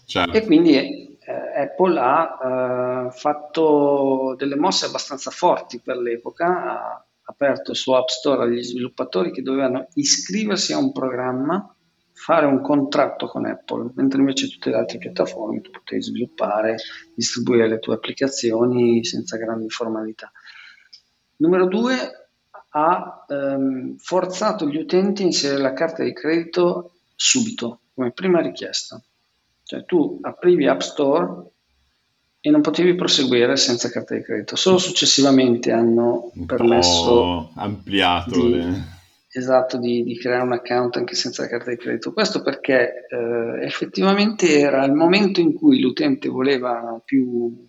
Certo. 0.06 0.36
E 0.36 0.44
quindi 0.44 1.18
eh, 1.18 1.62
Apple 1.62 1.98
ha 1.98 3.08
eh, 3.08 3.10
fatto 3.10 4.34
delle 4.38 4.56
mosse 4.56 4.86
abbastanza 4.86 5.30
forti 5.30 5.80
per 5.80 5.96
l'epoca, 5.96 6.46
ha 6.46 7.04
aperto 7.30 7.74
suo 7.74 7.96
App 7.96 8.08
Store 8.08 8.42
agli 8.42 8.62
sviluppatori 8.62 9.30
che 9.30 9.42
dovevano 9.42 9.88
iscriversi 9.94 10.72
a 10.72 10.78
un 10.78 10.92
programma, 10.92 11.74
fare 12.12 12.46
un 12.46 12.60
contratto 12.60 13.26
con 13.26 13.46
Apple, 13.46 13.92
mentre 13.94 14.18
invece 14.18 14.48
tutte 14.48 14.70
le 14.70 14.76
altre 14.76 14.98
piattaforme 14.98 15.60
tu 15.60 15.70
potevi 15.70 16.02
sviluppare, 16.02 16.76
distribuire 17.14 17.68
le 17.68 17.78
tue 17.78 17.94
applicazioni 17.94 19.04
senza 19.04 19.36
grandi 19.36 19.70
formalità. 19.70 20.30
Numero 21.36 21.66
due, 21.66 21.94
ha 22.72 23.24
ehm, 23.26 23.96
forzato 23.96 24.68
gli 24.68 24.76
utenti 24.76 25.22
a 25.22 25.26
inserire 25.26 25.60
la 25.60 25.72
carta 25.72 26.02
di 26.04 26.12
credito 26.12 26.92
subito, 27.14 27.80
come 27.94 28.12
prima 28.12 28.40
richiesta. 28.40 29.00
Cioè 29.62 29.84
tu 29.84 30.18
aprivi 30.20 30.66
App 30.66 30.80
Store 30.80 31.49
e 32.42 32.50
non 32.50 32.62
potevi 32.62 32.94
proseguire 32.94 33.56
senza 33.56 33.90
carta 33.90 34.14
di 34.14 34.22
credito. 34.22 34.56
Solo 34.56 34.78
successivamente 34.78 35.72
hanno 35.72 36.32
permesso 36.46 37.50
ampliato 37.54 38.30
di, 38.30 38.50
le... 38.50 38.84
esatto, 39.30 39.78
di, 39.78 40.02
di, 40.02 40.16
creare 40.16 40.42
un 40.42 40.52
account 40.52 40.96
anche 40.96 41.14
senza 41.14 41.46
carta 41.46 41.70
di 41.70 41.76
credito. 41.76 42.14
Questo 42.14 42.40
perché 42.40 43.06
eh, 43.10 43.64
effettivamente 43.64 44.58
era 44.58 44.84
il 44.84 44.92
momento 44.92 45.40
in 45.40 45.52
cui 45.52 45.80
l'utente 45.80 46.28
voleva 46.28 46.98
più 47.04 47.68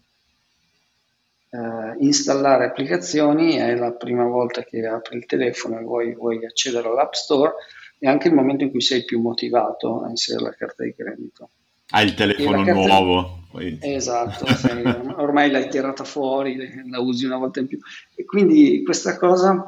eh, 1.49 1.95
installare 1.99 2.65
applicazioni, 2.65 3.55
è 3.55 3.75
la 3.75 3.91
prima 3.91 4.23
volta 4.23 4.63
che 4.63 4.85
apri 4.87 5.17
il 5.17 5.25
telefono 5.25 5.79
e 5.79 5.83
vuoi, 5.83 6.15
vuoi 6.15 6.45
accedere 6.45 6.87
all'App 6.87 7.11
Store, 7.11 7.51
è 7.99 8.07
anche 8.07 8.29
il 8.29 8.33
momento 8.33 8.63
in 8.63 8.71
cui 8.71 8.81
sei 8.81 9.03
più 9.03 9.19
motivato 9.19 10.01
a 10.01 10.09
inserire 10.09 10.45
la 10.45 10.55
carta 10.55 10.85
di 10.85 10.95
credito. 10.95 11.49
Hai 11.89 12.05
il 12.05 12.13
telefono 12.13 12.63
nuovo. 12.63 13.40
Poi... 13.51 13.77
Esatto, 13.81 14.45
sei, 14.55 14.83
ormai 15.17 15.51
l'hai 15.51 15.69
tirata 15.69 16.03
fuori, 16.03 16.57
la 16.89 16.99
usi 16.99 17.25
una 17.25 17.37
volta 17.37 17.59
in 17.59 17.67
più. 17.67 17.77
E 18.15 18.25
quindi 18.25 18.81
questa 18.83 19.17
cosa 19.17 19.67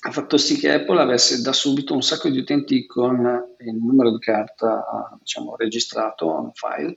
ha 0.00 0.10
fatto 0.12 0.36
sì 0.38 0.56
che 0.56 0.72
Apple 0.72 1.00
avesse 1.00 1.42
da 1.42 1.52
subito 1.52 1.92
un 1.92 2.02
sacco 2.02 2.28
di 2.28 2.38
utenti 2.38 2.86
con 2.86 3.18
il 3.58 3.74
numero 3.74 4.12
di 4.12 4.18
carta 4.18 5.16
diciamo, 5.18 5.56
registrato 5.56 6.26
on 6.26 6.52
file 6.52 6.96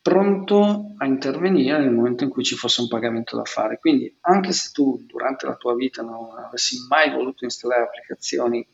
pronto 0.00 0.94
a 0.96 1.04
intervenire 1.04 1.78
nel 1.78 1.92
momento 1.92 2.24
in 2.24 2.30
cui 2.30 2.42
ci 2.42 2.54
fosse 2.54 2.80
un 2.80 2.88
pagamento 2.88 3.36
da 3.36 3.44
fare. 3.44 3.78
Quindi 3.78 4.16
anche 4.22 4.52
se 4.52 4.70
tu 4.72 5.04
durante 5.06 5.44
la 5.44 5.56
tua 5.56 5.74
vita 5.74 6.00
non 6.00 6.30
avessi 6.38 6.86
mai 6.88 7.10
voluto 7.10 7.44
installare 7.44 7.82
applicazioni 7.82 8.66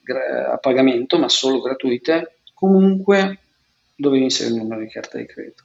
a 0.49 0.57
pagamento, 0.59 1.19
ma 1.19 1.29
solo 1.29 1.61
gratuite, 1.61 2.39
comunque 2.55 3.41
dovevi 3.97 4.23
inserire 4.23 4.55
il 4.55 4.63
numero 4.63 4.83
di 4.83 4.89
carta 4.89 5.19
di 5.19 5.27
credito. 5.27 5.65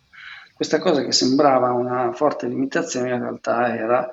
Questa 0.60 0.80
cosa 0.80 1.06
che 1.06 1.14
sembrava 1.14 1.72
una 1.72 2.12
forte 2.12 2.46
limitazione 2.46 3.14
in 3.14 3.22
realtà 3.22 3.74
era 3.74 4.10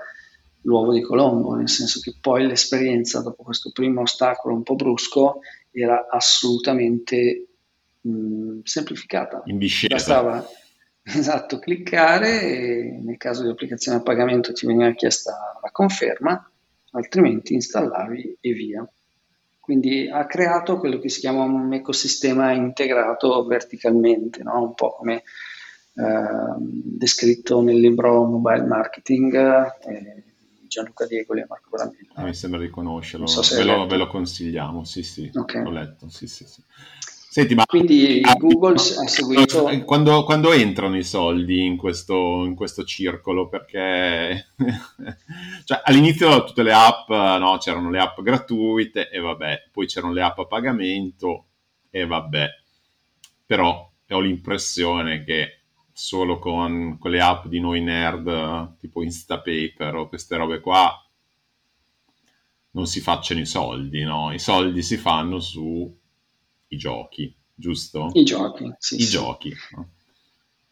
l'uovo 0.61 0.93
di 0.93 1.01
Colombo, 1.01 1.57
nel 1.57 1.69
senso 1.69 1.99
che 1.99 2.15
poi 2.21 2.47
l'esperienza 2.47 3.21
dopo 3.21 3.43
questo 3.43 3.73
primo 3.73 4.03
ostacolo 4.03 4.55
un 4.55 4.63
po' 4.63 4.77
brusco 4.77 5.41
era 5.73 6.07
assolutamente 6.09 7.49
mh, 8.01 8.61
semplificata. 8.63 9.43
In 9.47 9.59
discesa. 9.59 9.97
Bastava 9.97 10.49
Esatto, 11.03 11.59
cliccare 11.59 12.43
e 12.43 13.01
nel 13.03 13.17
caso 13.17 13.43
di 13.43 13.49
applicazione 13.49 13.99
a 13.99 14.03
pagamento 14.03 14.53
ti 14.53 14.67
veniva 14.67 14.93
chiesta 14.93 15.59
la 15.61 15.71
conferma, 15.73 16.49
altrimenti 16.93 17.55
installavi 17.55 18.39
e 18.41 18.53
via. 18.53 18.89
Quindi 19.59 20.09
ha 20.09 20.25
creato 20.27 20.79
quello 20.79 21.01
che 21.01 21.09
si 21.09 21.19
chiama 21.19 21.43
un 21.43 21.73
ecosistema 21.73 22.53
integrato 22.53 23.45
verticalmente, 23.47 24.45
no? 24.45 24.63
un 24.63 24.75
po' 24.75 24.95
come 24.95 25.25
descritto 25.97 27.63
nel 27.63 27.79
libro 27.79 28.25
Mobile 28.25 28.67
Marketing 28.67 29.35
eh, 29.35 30.25
Gianluca 30.67 31.07
Diegoli 31.07 31.41
e 31.41 31.47
Marco 31.49 31.71
Brambilla. 31.71 32.23
Mi 32.23 32.35
sembra 32.35 32.61
di 32.61 32.69
conoscerlo, 32.69 33.27
so 33.27 33.41
ve, 33.57 33.65
lo, 33.65 33.87
ve, 33.87 33.97
lo, 33.97 34.07
consigliamo, 34.07 34.85
sì 34.85 35.03
sì, 35.03 35.31
okay. 35.33 35.63
l'ho 35.63 35.71
letto, 35.71 36.09
sì 36.09 36.27
sì 36.27 36.45
sì. 36.45 36.63
Senti, 37.37 37.55
ma 37.55 37.65
Quindi 37.67 38.23
Google 38.39 38.77
ha 38.77 39.07
seguito... 39.07 39.65
Quando, 39.85 40.25
quando 40.25 40.53
entrano 40.53 40.97
i 40.97 41.03
soldi 41.03 41.67
in 41.67 41.77
questo, 41.77 42.47
in 42.47 42.55
questo 42.55 42.83
circolo? 42.85 43.47
Perché 43.47 44.53
cioè, 45.65 45.83
all'inizio 45.85 46.45
tutte 46.45 46.63
le 46.63 46.73
app, 46.73 47.11
no, 47.11 47.59
c'erano 47.59 47.91
le 47.91 47.99
app 47.99 48.23
gratuite 48.23 49.11
e 49.11 49.19
vabbè, 49.19 49.69
poi 49.71 49.87
c'erano 49.87 50.15
le 50.15 50.23
app 50.23 50.39
a 50.39 50.47
pagamento 50.47 51.49
e 51.91 52.07
vabbè. 52.07 52.49
Però 53.45 53.93
ho 54.09 54.21
l'impressione 54.21 55.23
che 55.23 55.66
solo 55.99 56.39
con 56.39 56.99
quelle 57.01 57.23
app 57.23 57.47
di 57.47 57.59
noi 57.59 57.81
nerd, 57.81 58.77
tipo 58.77 59.03
Instapaper 59.03 59.95
o 59.95 60.09
queste 60.09 60.37
robe 60.37 60.61
qua, 60.61 60.93
non 62.73 62.87
si 62.87 63.01
facciano 63.01 63.41
i 63.41 63.47
soldi, 63.47 64.03
no? 64.03 64.31
I 64.31 64.39
soldi 64.39 64.83
si 64.83 64.99
fanno 64.99 65.41
su 65.41 65.91
i 66.69 66.77
giochi, 66.77 67.35
giusto? 67.55 68.11
I 68.13 68.25
giochi, 68.25 68.71
sì. 68.79 68.97
I 68.97 69.05
sì. 69.05 69.11
giochi. 69.11 69.55
No? 69.75 69.89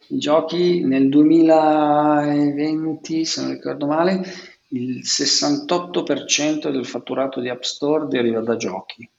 I 0.09 0.19
giochi 0.19 0.83
nel 0.83 1.09
2020, 1.09 3.25
se 3.25 3.41
non 3.41 3.53
ricordo 3.53 3.87
male, 3.87 4.23
il 4.67 5.01
68% 5.03 6.69
del 6.69 6.85
fatturato 6.85 7.41
di 7.41 7.49
App 7.49 7.63
Store 7.63 8.07
deriva 8.07 8.41
da 8.41 8.57
giochi. 8.57 9.09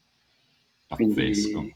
Pazzesco. 0.86 1.50
Quindi 1.50 1.75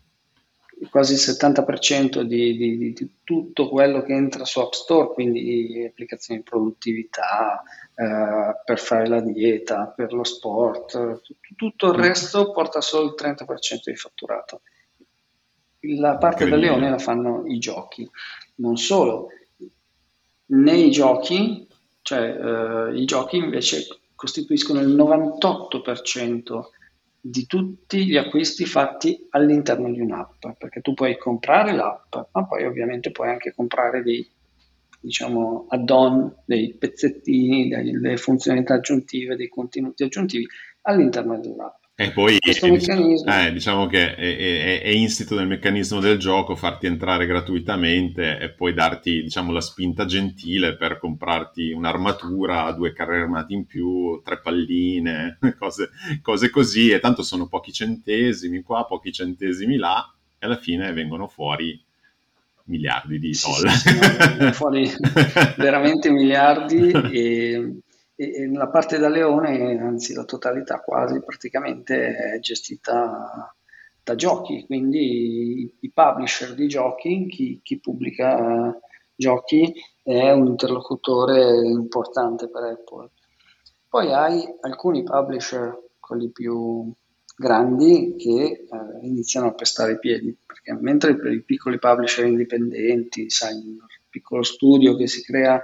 quasi 0.89 1.13
il 1.13 1.19
70% 1.19 2.23
di, 2.23 2.57
di, 2.57 2.93
di, 2.93 3.11
tutto 3.23 3.69
quello 3.69 4.03
che 4.03 4.15
entra 4.15 4.45
su 4.45 4.61
App 4.61 4.73
Store, 4.73 5.13
quindi 5.13 5.85
applicazioni 5.87 6.41
di 6.41 6.49
produttività, 6.49 7.63
eh, 7.95 8.63
per 8.65 8.79
fare 8.79 9.09
la 9.09 9.21
dieta, 9.21 9.93
per 9.95 10.13
lo 10.13 10.25
sport, 10.25 11.21
tutto 11.57 11.87
il 11.89 11.95
resto 11.95 12.51
porta 12.53 12.81
solo 12.81 13.09
il 13.09 13.15
30% 13.19 13.45
di 13.85 13.97
fatturato. 13.97 14.63
La 15.81 16.17
parte 16.17 16.49
da 16.49 16.57
leone 16.57 16.91
la 16.91 16.99
fanno 16.99 17.45
i 17.47 17.59
giochi. 17.59 18.09
Non 18.57 18.77
solo, 18.77 19.29
nei 20.47 20.91
giochi, 20.91 21.67
cioè 22.03 22.21
eh, 22.21 22.99
i 22.99 23.05
giochi 23.05 23.37
invece 23.37 23.87
costituiscono 24.15 24.81
il 24.81 24.95
98% 24.95 26.63
di 27.21 27.47
tutti 27.47 28.07
gli 28.07 28.17
acquisti 28.17 28.65
fatti 28.65 29.27
all'interno 29.31 29.91
di 29.91 30.01
un'app, 30.01 30.47
perché 30.59 30.81
tu 30.81 30.95
puoi 30.95 31.19
comprare 31.19 31.73
l'app, 31.73 32.15
ma 32.33 32.47
poi 32.47 32.65
ovviamente 32.65 33.11
puoi 33.11 33.29
anche 33.29 33.53
comprare 33.53 34.03
dei 34.03 34.27
diciamo 35.03 35.67
add-on, 35.69 36.43
dei 36.45 36.75
pezzettini, 36.75 37.69
delle 37.69 38.17
funzionalità 38.17 38.75
aggiuntive, 38.75 39.37
dei 39.37 39.49
contenuti 39.49 40.03
aggiuntivi 40.03 40.47
all'interno 40.83 41.39
dell'app. 41.39 41.80
E 42.01 42.13
poi 42.13 42.39
eh, 42.39 43.53
diciamo 43.53 43.87
che 43.87 44.15
è, 44.15 44.37
è, 44.37 44.81
è, 44.81 44.89
insito 44.89 45.35
nel 45.35 45.47
meccanismo 45.47 46.01
del 46.01 46.17
gioco 46.17 46.57
farti 46.57 46.87
entrare 46.87 47.27
gratuitamente 47.27 48.39
e 48.39 48.49
poi 48.49 48.73
darti 48.73 49.21
diciamo, 49.21 49.53
la 49.53 49.61
spinta 49.61 50.07
gentile 50.07 50.79
per 50.79 50.99
comprarti 50.99 51.73
un'armatura, 51.73 52.73
due 52.73 52.95
carri 52.95 53.21
armati 53.21 53.53
in 53.53 53.67
più, 53.67 54.19
tre 54.25 54.41
palline, 54.41 55.37
cose, 55.59 55.91
cose 56.23 56.49
così. 56.49 56.89
E 56.89 57.01
tanto 57.01 57.23
sono 57.23 57.49
pochi 57.49 57.71
centesimi 57.71 58.63
qua, 58.63 58.87
pochi 58.87 59.13
centesimi 59.13 59.77
là, 59.77 60.11
e 60.39 60.47
alla 60.47 60.57
fine 60.57 60.95
vengono 60.95 61.29
fuori 61.29 61.79
miliardi 62.65 63.19
di 63.19 63.37
dollari. 63.39 63.77
Sì, 63.77 63.89
sì, 63.91 63.99
sì, 64.39 64.53
fuori 64.53 64.91
veramente 65.59 66.11
miliardi 66.11 66.93
e 66.93 67.75
e, 68.21 68.47
nella 68.47 68.69
parte 68.69 68.99
da 68.99 69.09
leone, 69.09 69.79
anzi 69.81 70.13
la 70.13 70.25
totalità 70.25 70.81
quasi 70.81 71.21
praticamente 71.21 72.15
è 72.15 72.39
gestita 72.39 73.55
da 74.03 74.15
giochi, 74.15 74.67
quindi 74.67 75.75
i, 75.81 75.91
publisher 75.91 76.55
di 76.55 76.69
giochi, 76.69 77.27
chi, 77.27 77.61
chi 77.63 77.79
pubblica 77.79 78.79
giochi 79.15 79.73
è 80.03 80.31
un 80.33 80.49
interlocutore 80.49 81.67
importante 81.67 82.49
per 82.49 82.63
Apple. 82.65 83.11
Poi 83.89 84.13
hai 84.13 84.45
alcuni 84.61 85.03
publisher, 85.03 85.79
quelli 85.99 86.31
più 86.31 86.93
grandi, 87.35 88.17
che 88.19 88.43
eh, 88.43 88.67
iniziano 89.07 89.49
a 89.49 89.55
pestare 89.55 89.93
i 89.93 89.99
piedi, 89.99 90.37
perché 90.45 90.75
mentre 90.75 91.17
per 91.17 91.33
i 91.33 91.43
piccoli 91.43 91.79
publisher 91.79 92.27
indipendenti, 92.27 93.31
sai, 93.31 93.55
il 93.55 93.79
piccolo 94.11 94.43
studio 94.43 94.95
che 94.95 95.07
si 95.07 95.23
crea 95.23 95.63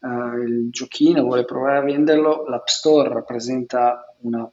uh, 0.00 0.36
il 0.42 0.70
giochino, 0.70 1.22
vuole 1.22 1.44
provare 1.44 1.78
a 1.78 1.82
venderlo, 1.82 2.44
l'App 2.46 2.66
Store 2.66 3.08
rappresenta 3.08 4.14
una 4.20 4.50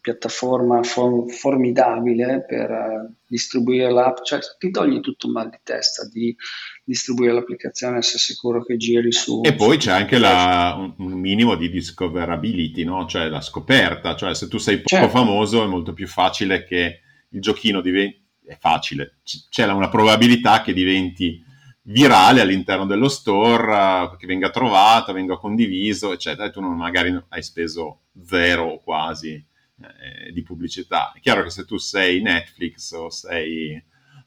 piattaforma 0.00 0.82
for- 0.82 1.30
formidabile 1.30 2.44
per 2.46 2.70
uh, 2.70 3.14
distribuire 3.26 3.90
l'app, 3.90 4.22
cioè 4.22 4.40
ti 4.58 4.70
togli 4.70 5.00
tutto 5.00 5.26
il 5.26 5.32
mal 5.32 5.50
di 5.50 5.58
testa 5.62 6.08
di 6.10 6.34
distribuire 6.82 7.32
l'applicazione 7.32 8.02
se 8.02 8.10
sei 8.10 8.34
sicuro 8.34 8.64
che 8.64 8.76
giri 8.76 9.12
su... 9.12 9.42
E 9.44 9.54
poi 9.54 9.76
c'è 9.76 9.92
anche 9.92 10.18
la, 10.18 10.74
un, 10.78 10.94
un, 10.96 11.12
minimo 11.18 11.54
di 11.54 11.70
discoverability, 11.70 12.82
no? 12.84 13.06
cioè 13.06 13.28
la 13.28 13.40
scoperta, 13.40 14.16
cioè 14.16 14.34
se 14.34 14.48
tu 14.48 14.58
sei 14.58 14.76
poco 14.76 14.88
certo. 14.88 15.10
famoso 15.10 15.62
è 15.62 15.66
molto 15.66 15.92
più 15.92 16.06
facile 16.06 16.64
che 16.64 17.00
il 17.28 17.40
giochino 17.40 17.80
diventi... 17.80 18.24
è 18.46 18.56
facile, 18.58 19.18
c'è 19.22 19.66
una 19.66 19.90
probabilità 19.90 20.62
che 20.62 20.72
diventi 20.72 21.44
virale 21.82 22.40
all'interno 22.40 22.86
dello 22.86 23.08
store, 23.08 24.16
che 24.18 24.26
venga 24.26 24.50
trovato, 24.50 25.12
venga 25.12 25.36
condiviso, 25.36 26.12
eccetera, 26.12 26.46
e 26.46 26.50
tu 26.50 26.60
non, 26.60 26.76
magari 26.76 27.18
hai 27.28 27.42
speso 27.42 28.00
zero 28.24 28.64
o 28.64 28.80
quasi 28.80 29.32
eh, 29.32 30.32
di 30.32 30.42
pubblicità. 30.42 31.12
È 31.12 31.20
chiaro 31.20 31.42
che 31.42 31.50
se 31.50 31.64
tu 31.64 31.76
sei 31.78 32.20
Netflix 32.20 32.92
o 32.92 33.10
sei 33.10 33.82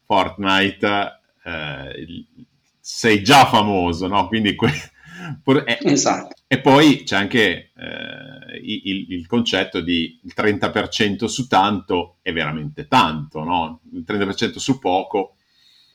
Fortnite, 0.06 1.20
eh, 1.44 2.26
sei 2.80 3.24
già 3.24 3.46
famoso, 3.46 4.08
no? 4.08 4.28
Quindi 4.28 4.56
que- 4.56 4.92
eh, 5.66 5.78
esatto. 5.82 6.36
E 6.48 6.60
poi 6.60 7.04
c'è 7.04 7.16
anche 7.16 7.72
eh, 7.76 8.58
il, 8.62 9.12
il, 9.12 9.28
concetto 9.28 9.80
di 9.80 10.20
il 10.24 10.34
30% 10.36 11.26
su 11.26 11.48
tanto 11.48 12.18
è 12.22 12.34
veramente 12.34 12.88
tanto, 12.88 13.44
no? 13.44 13.82
Il 13.94 14.04
30% 14.06 14.58
su 14.58 14.80
poco 14.80 15.36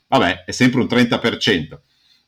Vabbè, 0.08 0.44
è 0.44 0.50
sempre 0.52 0.80
un 0.80 0.86
30%, 0.86 1.78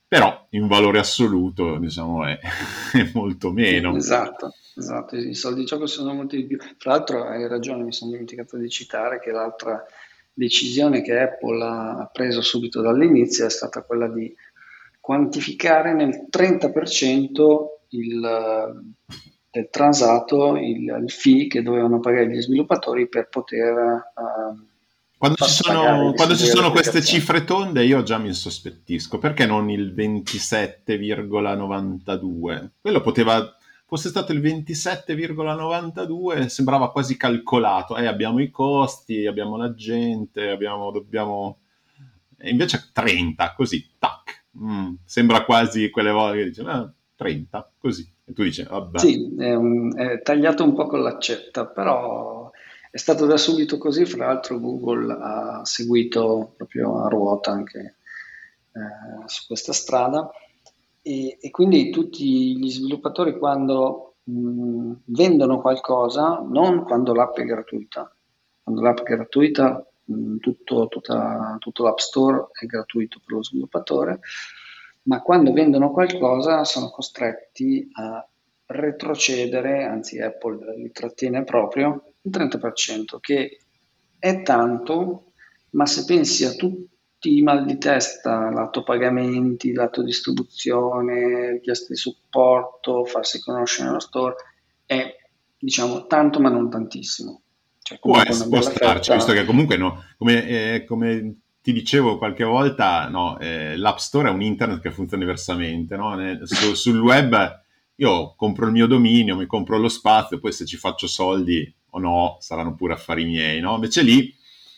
però 0.06 0.46
in 0.50 0.66
valore 0.66 0.98
assoluto 0.98 1.78
diciamo 1.78 2.26
è, 2.26 2.38
è 2.92 3.10
molto 3.14 3.50
meno. 3.52 3.96
Esatto, 3.96 4.52
esatto, 4.76 5.16
i 5.16 5.34
soldi 5.34 5.60
di 5.60 5.66
gioco 5.66 5.86
sono 5.86 6.12
molti 6.12 6.36
di 6.36 6.46
più. 6.46 6.58
Tra 6.76 6.92
l'altro 6.92 7.24
hai 7.24 7.48
ragione, 7.48 7.84
mi 7.84 7.92
sono 7.92 8.10
dimenticato 8.10 8.56
di 8.58 8.68
citare 8.68 9.18
che 9.18 9.30
l'altra 9.30 9.84
decisione 10.32 11.02
che 11.02 11.18
Apple 11.18 11.62
ha 11.64 12.10
preso 12.12 12.40
subito 12.40 12.80
dall'inizio 12.80 13.46
è 13.46 13.50
stata 13.50 13.82
quella 13.82 14.08
di 14.08 14.34
quantificare 15.00 15.94
nel 15.94 16.26
30% 16.30 17.68
il, 17.90 18.82
del 19.50 19.68
transato 19.70 20.56
il, 20.56 20.84
il, 21.02 21.10
fee 21.10 21.46
che 21.46 21.62
dovevano 21.62 21.98
pagare 22.00 22.28
gli 22.28 22.40
sviluppatori 22.40 23.08
per 23.08 23.28
poter 23.28 23.74
uh, 24.14 24.69
quando 25.20 25.44
ci 25.44 25.50
sono, 25.50 26.14
quando 26.14 26.34
ci 26.34 26.46
sono 26.46 26.70
queste 26.70 27.02
cifre 27.02 27.44
tonde 27.44 27.84
io 27.84 28.02
già 28.02 28.16
mi 28.16 28.28
insospettisco, 28.28 29.18
perché 29.18 29.44
non 29.44 29.68
il 29.68 29.92
27,92? 29.94 32.70
Quello 32.80 33.02
poteva, 33.02 33.54
fosse 33.84 34.08
stato 34.08 34.32
il 34.32 34.40
27,92 34.40 36.46
sembrava 36.46 36.90
quasi 36.90 37.18
calcolato, 37.18 37.98
eh, 37.98 38.06
abbiamo 38.06 38.40
i 38.40 38.48
costi, 38.48 39.26
abbiamo 39.26 39.58
la 39.58 39.74
gente, 39.74 40.48
abbiamo, 40.48 40.90
dobbiamo... 40.90 41.58
E 42.38 42.48
invece 42.48 42.88
30, 42.90 43.52
così, 43.54 43.90
tac, 43.98 44.46
mm, 44.58 44.94
sembra 45.04 45.44
quasi 45.44 45.90
quelle 45.90 46.12
volte 46.12 46.38
che 46.38 46.44
dice, 46.46 46.62
ah, 46.62 46.90
30, 47.16 47.72
così, 47.78 48.10
e 48.24 48.32
tu 48.32 48.42
dici, 48.42 48.62
vabbè. 48.62 48.98
Sì, 48.98 49.36
è, 49.38 49.54
un, 49.54 49.94
è 49.94 50.22
tagliato 50.22 50.64
un 50.64 50.72
po' 50.72 50.86
con 50.86 51.02
l'accetta, 51.02 51.66
però 51.66 52.39
è 52.90 52.96
stato 52.96 53.24
da 53.24 53.36
subito 53.36 53.78
così, 53.78 54.04
fra 54.04 54.26
l'altro 54.26 54.58
Google 54.58 55.12
ha 55.12 55.64
seguito 55.64 56.54
proprio 56.56 57.04
a 57.04 57.08
ruota 57.08 57.52
anche 57.52 57.96
eh, 58.72 59.26
su 59.26 59.46
questa 59.46 59.72
strada. 59.72 60.28
E, 61.02 61.38
e, 61.40 61.50
quindi 61.50 61.90
tutti 61.90 62.58
gli 62.58 62.68
sviluppatori 62.68 63.38
quando 63.38 64.16
mh, 64.24 64.92
vendono 65.04 65.60
qualcosa, 65.60 66.44
non 66.46 66.82
quando 66.82 67.14
l'app 67.14 67.36
è 67.36 67.44
gratuita, 67.44 68.12
quando 68.62 68.82
l'app 68.82 68.98
è 68.98 69.02
gratuita 69.04 69.86
mh, 70.04 70.36
tutto, 70.38 70.88
tutta, 70.88 71.56
tutto 71.60 71.84
l'App 71.84 71.98
Store 71.98 72.48
è 72.60 72.66
gratuito 72.66 73.20
per 73.24 73.36
lo 73.36 73.42
sviluppatore, 73.44 74.20
ma 75.02 75.22
quando 75.22 75.52
vendono 75.52 75.92
qualcosa 75.92 76.64
sono 76.64 76.90
costretti 76.90 77.88
a 77.92 78.26
retrocedere, 78.70 79.84
anzi 79.84 80.20
Apple 80.20 80.76
li 80.76 80.92
trattiene 80.92 81.42
proprio, 81.42 82.12
il 82.22 82.30
30%, 82.30 83.18
che 83.20 83.58
è 84.18 84.42
tanto, 84.42 85.32
ma 85.70 85.86
se 85.86 86.04
pensi 86.04 86.44
a 86.44 86.52
tutti 86.52 87.36
i 87.36 87.42
mal 87.42 87.64
di 87.64 87.78
testa, 87.78 88.50
lato 88.50 88.82
pagamenti, 88.82 89.72
lato 89.72 90.02
distribuzione, 90.02 91.52
richieste 91.52 91.94
di 91.94 91.98
supporto, 91.98 93.04
farsi 93.04 93.40
conoscere 93.40 93.88
nello 93.88 94.00
store, 94.00 94.34
è 94.86 95.16
diciamo 95.58 96.06
tanto 96.06 96.40
ma 96.40 96.48
non 96.48 96.70
tantissimo. 96.70 97.42
Cioè, 97.82 97.98
può, 97.98 98.22
può 98.48 98.60
starci, 98.60 99.12
visto 99.12 99.32
che 99.32 99.44
comunque 99.44 99.76
no, 99.76 100.04
come, 100.16 100.46
eh, 100.46 100.84
come 100.84 101.40
ti 101.60 101.72
dicevo 101.72 102.18
qualche 102.18 102.44
volta, 102.44 103.08
no, 103.08 103.36
eh, 103.38 103.76
l'App 103.76 103.96
Store 103.98 104.28
è 104.28 104.32
un 104.32 104.42
internet 104.42 104.80
che 104.80 104.92
funziona 104.92 105.24
diversamente. 105.24 105.96
No? 105.96 106.16
Su, 106.44 106.74
sul 106.74 107.00
web 107.00 107.58
io 108.00 108.34
compro 108.34 108.66
il 108.66 108.72
mio 108.72 108.86
dominio, 108.86 109.36
mi 109.36 109.46
compro 109.46 109.78
lo 109.78 109.88
spazio, 109.88 110.38
poi 110.38 110.52
se 110.52 110.64
ci 110.64 110.76
faccio 110.76 111.06
soldi 111.06 111.72
o 111.90 111.98
no, 111.98 112.36
saranno 112.40 112.74
pure 112.74 112.94
affari 112.94 113.24
miei, 113.24 113.60
no? 113.60 113.74
Invece 113.74 114.02
lì 114.02 114.34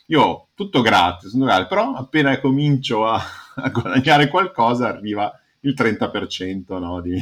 io 0.07 0.49
tutto 0.55 0.83
gratis, 0.83 1.33
però 1.69 1.95
appena 1.95 2.39
comincio 2.41 3.07
a, 3.07 3.23
a, 3.55 3.69
guadagnare 3.71 4.29
qualcosa 4.29 4.89
arriva 4.89 5.33
il 5.61 5.75
30% 5.77 6.79
no? 6.81 7.01
di, 7.01 7.15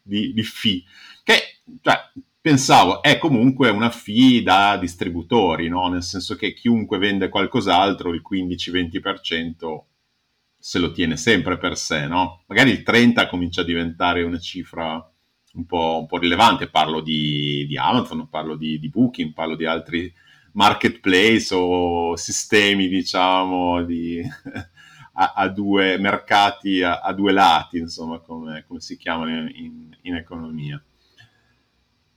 di, 0.00 0.32
di 0.32 0.42
fee, 0.44 0.84
che 1.24 1.60
cioè, 1.80 1.98
pensavo 2.40 3.02
è 3.02 3.18
comunque 3.18 3.68
una 3.70 3.90
fee 3.90 4.42
da 4.42 4.76
distributori, 4.76 5.68
no? 5.68 5.88
nel 5.88 6.04
senso 6.04 6.36
che 6.36 6.54
chiunque 6.54 6.98
vende 6.98 7.28
qualcos'altro 7.28 8.14
il 8.14 8.22
15-20% 8.28 9.80
se 10.56 10.78
lo 10.78 10.92
tiene 10.92 11.16
sempre 11.16 11.58
per 11.58 11.76
sé, 11.76 12.06
no? 12.06 12.44
Magari 12.46 12.70
il 12.70 12.84
30 12.84 13.26
comincia 13.26 13.62
a 13.62 13.64
diventare 13.64 14.22
una 14.22 14.38
cifra 14.38 15.11
un 15.54 15.66
po', 15.66 15.98
un 16.00 16.06
po 16.06 16.18
rilevante, 16.18 16.68
parlo 16.68 17.00
di, 17.00 17.66
di, 17.66 17.76
Amazon, 17.76 18.28
parlo 18.28 18.56
di, 18.56 18.78
di 18.78 18.88
Booking, 18.88 19.32
parlo 19.32 19.56
di 19.56 19.66
altri 19.66 20.12
marketplace 20.52 21.54
o 21.54 22.16
sistemi, 22.16 22.88
diciamo, 22.88 23.82
di, 23.84 24.22
a, 25.14 25.32
a, 25.34 25.48
due 25.48 25.98
mercati, 25.98 26.82
a, 26.82 27.00
a, 27.00 27.12
due 27.12 27.32
lati, 27.32 27.78
insomma, 27.78 28.18
come, 28.18 28.64
come 28.66 28.80
si 28.80 28.96
chiamano 28.96 29.48
in, 29.50 29.94
in, 30.02 30.14
economia. 30.14 30.82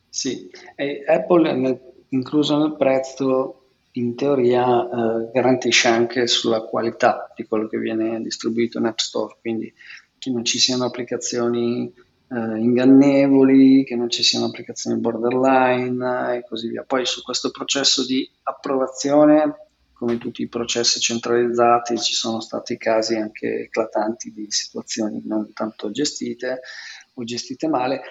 Sì, 0.07 0.49
e 0.75 1.03
Apple, 1.05 1.79
incluso 2.09 2.57
nel 2.57 2.75
prezzo, 2.77 3.61
in 3.93 4.15
teoria 4.15 4.83
eh, 4.83 5.31
garantisce 5.33 5.87
anche 5.87 6.27
sulla 6.27 6.61
qualità 6.61 7.31
di 7.35 7.45
quello 7.45 7.67
che 7.67 7.77
viene 7.77 8.21
distribuito 8.21 8.77
in 8.77 8.85
App 8.85 8.97
Store, 8.97 9.37
quindi 9.39 9.73
che 10.17 10.29
non 10.31 10.43
ci 10.43 10.59
siano 10.59 10.85
applicazioni 10.85 11.93
eh, 12.29 12.59
ingannevoli, 12.59 13.83
che 13.83 13.95
non 13.95 14.09
ci 14.09 14.23
siano 14.23 14.45
applicazioni 14.45 14.99
borderline 14.99 16.37
e 16.37 16.45
così 16.47 16.69
via. 16.69 16.83
Poi 16.83 17.05
su 17.05 17.21
questo 17.21 17.51
processo 17.51 18.05
di 18.05 18.29
approvazione, 18.43 19.67
come 19.93 20.17
tutti 20.17 20.41
i 20.41 20.47
processi 20.47 20.99
centralizzati, 20.99 21.97
ci 21.97 22.13
sono 22.13 22.39
stati 22.39 22.77
casi 22.77 23.15
anche 23.15 23.61
eclatanti 23.63 24.31
di 24.31 24.47
situazioni 24.49 25.21
non 25.25 25.53
tanto 25.53 25.91
gestite 25.91 26.61
o 27.13 27.23
gestite 27.23 27.67
male, 27.67 28.01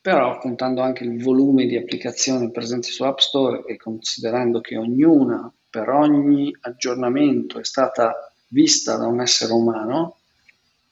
però 0.00 0.38
contando 0.38 0.82
anche 0.82 1.02
il 1.02 1.20
volume 1.20 1.66
di 1.66 1.76
applicazioni 1.76 2.50
presenti 2.52 2.90
su 2.90 3.02
App 3.02 3.18
Store 3.18 3.64
e 3.66 3.76
considerando 3.76 4.60
che 4.60 4.76
ognuna 4.76 5.52
per 5.68 5.88
ogni 5.88 6.56
aggiornamento 6.60 7.58
è 7.58 7.64
stata 7.64 8.32
vista 8.48 8.96
da 8.96 9.06
un 9.06 9.20
essere 9.20 9.52
umano, 9.52 10.18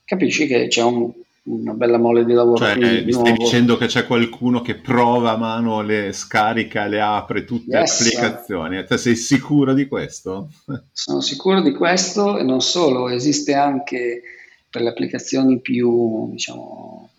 capisci 0.04 0.46
che 0.46 0.66
c'è 0.66 0.82
un 0.82 1.12
una 1.44 1.74
bella 1.74 1.98
mole 1.98 2.24
di 2.24 2.32
lavoro. 2.32 2.56
Cioè, 2.56 3.04
mi 3.04 3.12
stai 3.12 3.34
dicendo 3.34 3.76
che 3.76 3.86
c'è 3.86 4.06
qualcuno 4.06 4.62
che 4.62 4.76
prova 4.76 5.32
a 5.32 5.36
mano, 5.36 5.82
le 5.82 6.12
scarica, 6.12 6.86
le 6.86 7.00
apre 7.00 7.44
tutte 7.44 7.76
yes. 7.76 8.00
le 8.00 8.16
applicazioni. 8.16 8.84
Te 8.84 8.96
sei 8.96 9.16
sicuro 9.16 9.74
di 9.74 9.86
questo? 9.86 10.50
Sono 10.92 11.20
sicuro 11.20 11.60
di 11.60 11.72
questo 11.72 12.38
e 12.38 12.42
non 12.42 12.60
solo, 12.60 13.08
esiste 13.08 13.54
anche 13.54 14.22
per 14.70 14.82
le 14.82 14.88
applicazioni 14.88 15.60
più, 15.60 16.30
diciamo, 16.30 17.10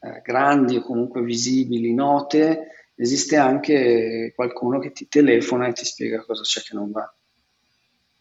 eh, 0.00 0.22
grandi 0.24 0.76
o 0.76 0.82
comunque 0.82 1.22
visibili, 1.22 1.92
note, 1.92 2.68
esiste 2.94 3.36
anche 3.36 4.32
qualcuno 4.36 4.78
che 4.78 4.92
ti 4.92 5.08
telefona 5.08 5.66
e 5.66 5.72
ti 5.72 5.84
spiega 5.84 6.24
cosa 6.24 6.42
c'è 6.42 6.60
che 6.62 6.74
non 6.74 6.92
va. 6.92 7.12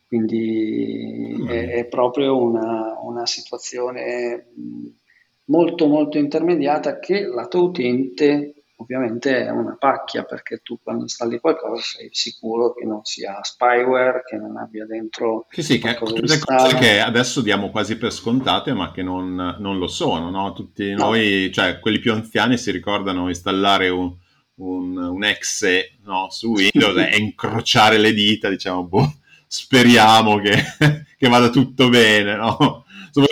Quindi 0.08 1.36
mm. 1.40 1.48
è, 1.48 1.70
è, 1.70 1.86
proprio 1.86 2.42
una, 2.42 2.98
una 3.02 3.26
situazione 3.26 4.48
molto 5.46 5.88
molto 5.88 6.18
intermediata 6.18 7.00
che 7.00 7.26
lato 7.26 7.64
utente 7.64 8.64
ovviamente 8.84 9.46
è 9.46 9.50
una 9.50 9.76
pacchia 9.80 10.24
perché 10.24 10.60
tu 10.62 10.80
quando 10.82 11.04
installi 11.04 11.40
qualcosa 11.40 11.82
sei 11.82 12.10
sicuro 12.12 12.74
che 12.74 12.86
non 12.86 13.04
sia 13.04 13.40
spyware, 13.42 14.24
che 14.26 14.36
non 14.36 14.58
abbia 14.58 14.86
dentro 14.86 15.48
sì, 15.50 15.64
sì, 15.64 15.80
che 15.80 15.96
tutte 15.96 16.40
cose 16.40 16.76
che 16.76 17.00
adesso 17.00 17.42
diamo 17.42 17.70
quasi 17.70 17.98
per 17.98 18.12
scontate 18.12 18.74
ma 18.74 18.92
che 18.92 19.02
non, 19.02 19.56
non 19.60 19.78
lo 19.78 19.88
sono, 19.88 20.30
no? 20.30 20.54
Tutti 20.54 20.92
no. 20.92 21.06
noi, 21.06 21.52
cioè 21.54 21.80
quelli 21.80 22.00
più 22.00 22.12
anziani 22.12 22.58
si 22.58 22.72
ricordano 22.72 23.30
installare 23.30 23.90
un, 23.90 24.14
un, 24.56 24.98
un 24.98 25.24
exe 25.24 25.98
no, 26.04 26.28
su 26.30 26.52
Windows 26.52 26.98
e 26.98 27.18
incrociare 27.18 27.98
le 27.98 28.14
dita, 28.14 28.50
diciamo, 28.50 28.84
boh, 28.84 29.14
speriamo 29.48 30.40
che, 30.40 30.54
che 31.18 31.30
vada 31.30 31.50
tutto 31.50 31.90
bene, 31.90 32.36
no? 32.36 32.83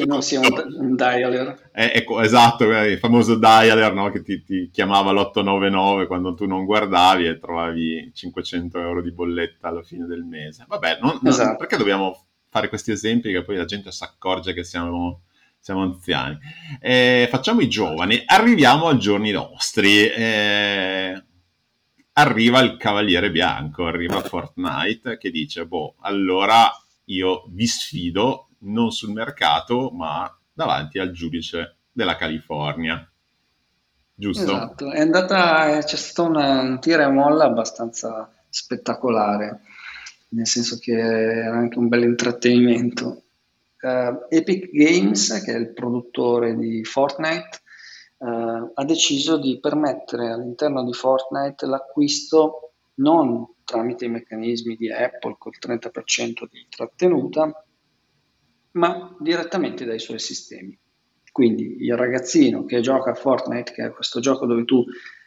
Non 0.06 0.22
sia 0.22 0.40
un, 0.40 0.76
un 0.78 0.96
dialer. 0.96 1.72
Eh, 1.74 1.92
ecco, 1.96 2.22
esatto, 2.22 2.66
il 2.66 2.98
famoso 3.00 3.36
dialer 3.36 3.94
no? 3.94 4.10
che 4.10 4.22
ti, 4.22 4.44
ti, 4.44 4.70
chiamava 4.72 5.12
l'899 5.12 6.08
quando 6.08 6.36
tu 6.36 6.46
non 6.46 6.66
guardavi 6.66 7.28
e 7.28 7.40
trovavi 7.40 8.12
500 8.14 8.80
euro 8.80 9.02
di 9.02 9.12
bolletta 9.12 9.70
alla 9.70 9.84
fine 9.84 10.06
del 10.06 10.24
mese. 10.24 10.66
Vabbè, 10.68 11.00
non, 11.02 11.20
esatto. 11.24 11.48
non, 11.48 11.58
perché 11.58 11.78
dobbiamo 11.78 12.26
fare 12.50 12.70
questi 12.70 12.92
esempi 12.92 13.32
che 13.32 13.44
poi 13.44 13.56
la 13.56 13.66
gente 13.66 13.92
si 13.92 14.04
accorge 14.04 14.54
che 14.54 14.64
siamo, 14.64 15.22
siamo 15.60 15.82
anziani? 15.82 16.38
Eh, 16.80 17.28
facciamo 17.32 17.62
i 17.62 17.70
giovani, 17.70 18.22
arriviamo 18.26 18.88
ai 18.88 19.00
giorni 19.00 19.32
nostri. 19.32 20.08
Eh, 20.08 21.24
arriva 22.14 22.60
il 22.60 22.78
Cavaliere 22.78 23.32
Bianco, 23.32 23.86
arriva 23.86 24.22
Fortnite 24.22 25.18
che 25.18 25.32
dice, 25.32 25.66
boh, 25.66 25.96
allora 26.02 26.70
io 27.06 27.46
vi 27.50 27.66
sfido 27.66 28.51
non 28.62 28.92
sul 28.92 29.12
mercato, 29.12 29.92
ma 29.92 30.34
davanti 30.54 31.00
al 31.00 31.12
giudice 31.12 31.78
della 31.92 32.16
California. 32.16 33.06
Giusto? 34.14 34.44
Esatto, 34.44 34.92
è 34.92 35.00
andata, 35.00 35.80
c'è 35.80 35.96
stata 35.96 36.30
una, 36.30 36.62
un 36.62 36.80
tira 36.80 37.06
e 37.06 37.12
molla 37.12 37.46
abbastanza 37.46 38.32
spettacolare, 38.50 39.62
nel 40.30 40.48
senso 40.48 40.78
che 40.78 40.94
era 40.94 41.58
anche 41.58 41.80
un 41.80 41.88
bel 41.88 42.04
intrattenimento. 42.04 43.24
Uh, 43.82 44.28
Epic 44.30 44.70
Games, 44.72 45.42
che 45.44 45.54
è 45.54 45.58
il 45.58 45.74
produttore 45.74 46.56
di 46.56 46.84
Fortnite, 46.84 47.62
uh, 48.18 48.72
ha 48.76 48.86
deciso 48.86 49.40
di 49.40 49.60
permettere 49.60 50.30
all'interno 50.30 50.84
di 50.84 50.94
Fortnite 50.94 51.66
l'acquisto 51.66 52.74
non 52.96 53.48
tramite 53.64 54.06
i 54.06 54.10
meccanismi 54.10 54.76
di 54.76 54.92
Apple 54.92 55.36
col 55.40 55.54
30% 55.60 56.48
di 56.50 56.68
trattenuta, 56.70 57.66
ma 58.74 59.16
direttamente 59.20 59.86
dai 59.86 60.00
suoi 60.00 60.20
sistemi. 60.20 60.78
Quindi 61.32 61.78
il 61.80 61.96
ragazzino 61.96 62.66
che 62.66 62.82
gioca 62.82 63.12
a 63.12 63.16
Fortnite, 63.16 63.72
che 63.72 63.86
è 63.86 63.92
questo 63.92 64.20
gioco 64.20 64.46
dove 64.46 64.66
tu 64.66 64.84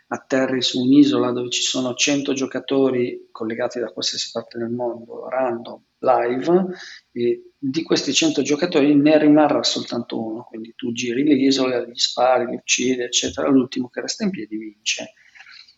atterri 0.07 0.61
su 0.61 0.83
un'isola 0.83 1.33
dove 1.33 1.49
ci 1.49 1.63
sono 1.63 1.95
100 1.95 2.35
giocatori 2.35 3.29
collegati 3.31 3.81
da 3.81 3.91
qualsiasi 3.91 4.31
parte 4.33 4.59
del 4.59 4.71
mondo, 4.71 5.29
random, 5.29 5.81
live, 5.99 6.67
e 7.11 7.51
di 7.59 7.83
questi 7.83 8.13
100 8.13 8.43
giocatori 8.43 8.95
ne 8.95 9.19
rimarrà 9.19 9.63
soltanto 9.63 10.23
uno, 10.23 10.43
quindi 10.43 10.75
tu 10.77 10.93
giri 10.93 11.23
l'isola, 11.23 11.87
gli 11.87 11.97
spari, 11.97 12.47
li 12.47 12.57
uccidi, 12.57 13.01
eccetera, 13.01 13.49
l'ultimo 13.49 13.89
che 13.89 14.03
resta 14.03 14.25
in 14.25 14.31
piedi 14.31 14.59
vince. 14.59 15.15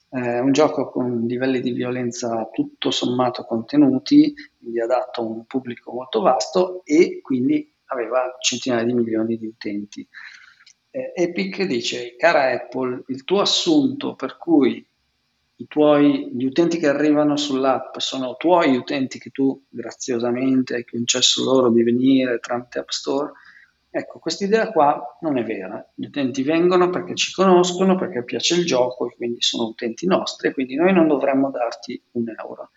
È 0.09 0.39
un 0.39 0.53
gioco 0.53 0.91
con 0.91 1.25
livelli 1.27 1.61
di 1.61 1.73
violenza 1.73 2.49
tutto 2.53 2.91
sommato 2.91 3.45
contenuti, 3.45 4.35
quindi 4.59 4.81
adatto 4.81 5.21
a 5.21 5.25
un 5.25 5.45
pubblico 5.47 5.93
molto 5.93 6.21
vasto 6.21 6.83
e 6.85 7.21
quindi 7.21 7.75
aveva 7.87 8.37
centinaia 8.41 8.85
di 8.85 8.95
milioni 8.95 9.37
di 9.37 9.47
utenti. 9.47 10.07
Eh, 10.91 11.13
Epic 11.15 11.63
dice, 11.65 12.17
cara 12.17 12.51
Apple, 12.53 13.05
il 13.09 13.25
tuo 13.25 13.41
assunto 13.41 14.15
per 14.15 14.37
cui 14.37 14.87
tuoi, 15.67 16.31
gli 16.35 16.45
utenti 16.45 16.79
che 16.79 16.89
arrivano 16.89 17.37
sull'app 17.37 17.97
sono 17.97 18.37
tuoi 18.37 18.77
utenti 18.77 19.19
che 19.19 19.31
tu 19.31 19.65
graziosamente 19.69 20.75
hai 20.75 20.85
concesso 20.85 21.45
loro 21.45 21.71
di 21.71 21.83
venire 21.83 22.39
tramite 22.39 22.81
App 22.81 22.89
Store, 22.89 23.33
Ecco, 23.97 24.19
questa 24.19 24.45
idea 24.45 24.71
qua 24.73 25.17
non 25.23 25.39
è 25.39 25.43
vera. 25.43 25.83
Gli 25.95 26.05
utenti 26.05 26.43
vengono 26.43 26.91
perché 26.91 27.15
ci 27.15 27.33
conoscono, 27.33 27.97
perché 27.97 28.25
piace 28.25 28.57
il 28.57 28.67
gioco 28.67 29.09
e 29.09 29.17
quindi 29.17 29.41
sono 29.41 29.69
utenti 29.69 30.07
nostri 30.07 30.53
quindi 30.53 30.75
noi 30.75 30.93
non 30.93 31.09
dovremmo 31.09 31.51
darti 31.51 31.99
un 32.13 32.27
euro. 32.29 32.73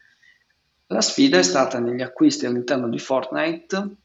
La 0.87 1.01
sfida 1.01 1.37
è 1.37 1.43
stata 1.43 1.77
negli 1.79 2.01
acquisti 2.01 2.45
all'interno 2.45 2.87
di 2.87 2.99
Fortnite 2.99 3.95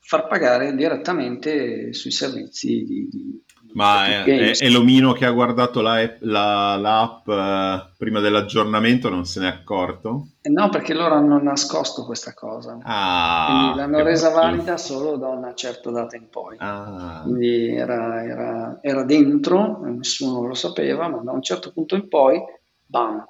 far 0.00 0.26
pagare 0.26 0.74
direttamente 0.74 1.94
sui 1.94 2.10
servizi 2.10 2.84
di, 2.84 3.08
di 3.08 3.42
ma 3.78 4.06
è, 4.06 4.24
è, 4.24 4.56
è, 4.56 4.68
l'omino 4.70 5.12
che 5.12 5.24
ha 5.24 5.30
guardato 5.30 5.80
la, 5.80 6.04
la, 6.20 6.74
l'app 6.76 7.28
eh, 7.28 7.92
prima 7.96 8.18
dell'aggiornamento, 8.18 9.08
non 9.08 9.24
se 9.24 9.38
n'è 9.38 9.46
accorto? 9.46 10.30
Eh 10.42 10.48
no, 10.48 10.68
perché 10.68 10.94
loro 10.94 11.14
hanno 11.14 11.40
nascosto 11.40 12.04
questa 12.04 12.34
cosa. 12.34 12.76
Ah, 12.82 13.74
l'hanno 13.76 14.02
resa 14.02 14.30
bello. 14.30 14.40
valida 14.40 14.76
solo 14.78 15.16
da 15.16 15.28
una 15.28 15.54
certa 15.54 15.92
data 15.92 16.16
in 16.16 16.28
poi. 16.28 16.56
Ah. 16.58 17.20
Quindi 17.22 17.76
era, 17.76 18.24
era, 18.24 18.78
era, 18.82 19.04
dentro, 19.04 19.80
nessuno 19.84 20.44
lo 20.44 20.54
sapeva, 20.54 21.06
ma 21.06 21.18
da 21.18 21.30
un 21.30 21.42
certo 21.42 21.70
punto 21.70 21.94
in 21.94 22.08
poi, 22.08 22.42
bam, 22.84 23.24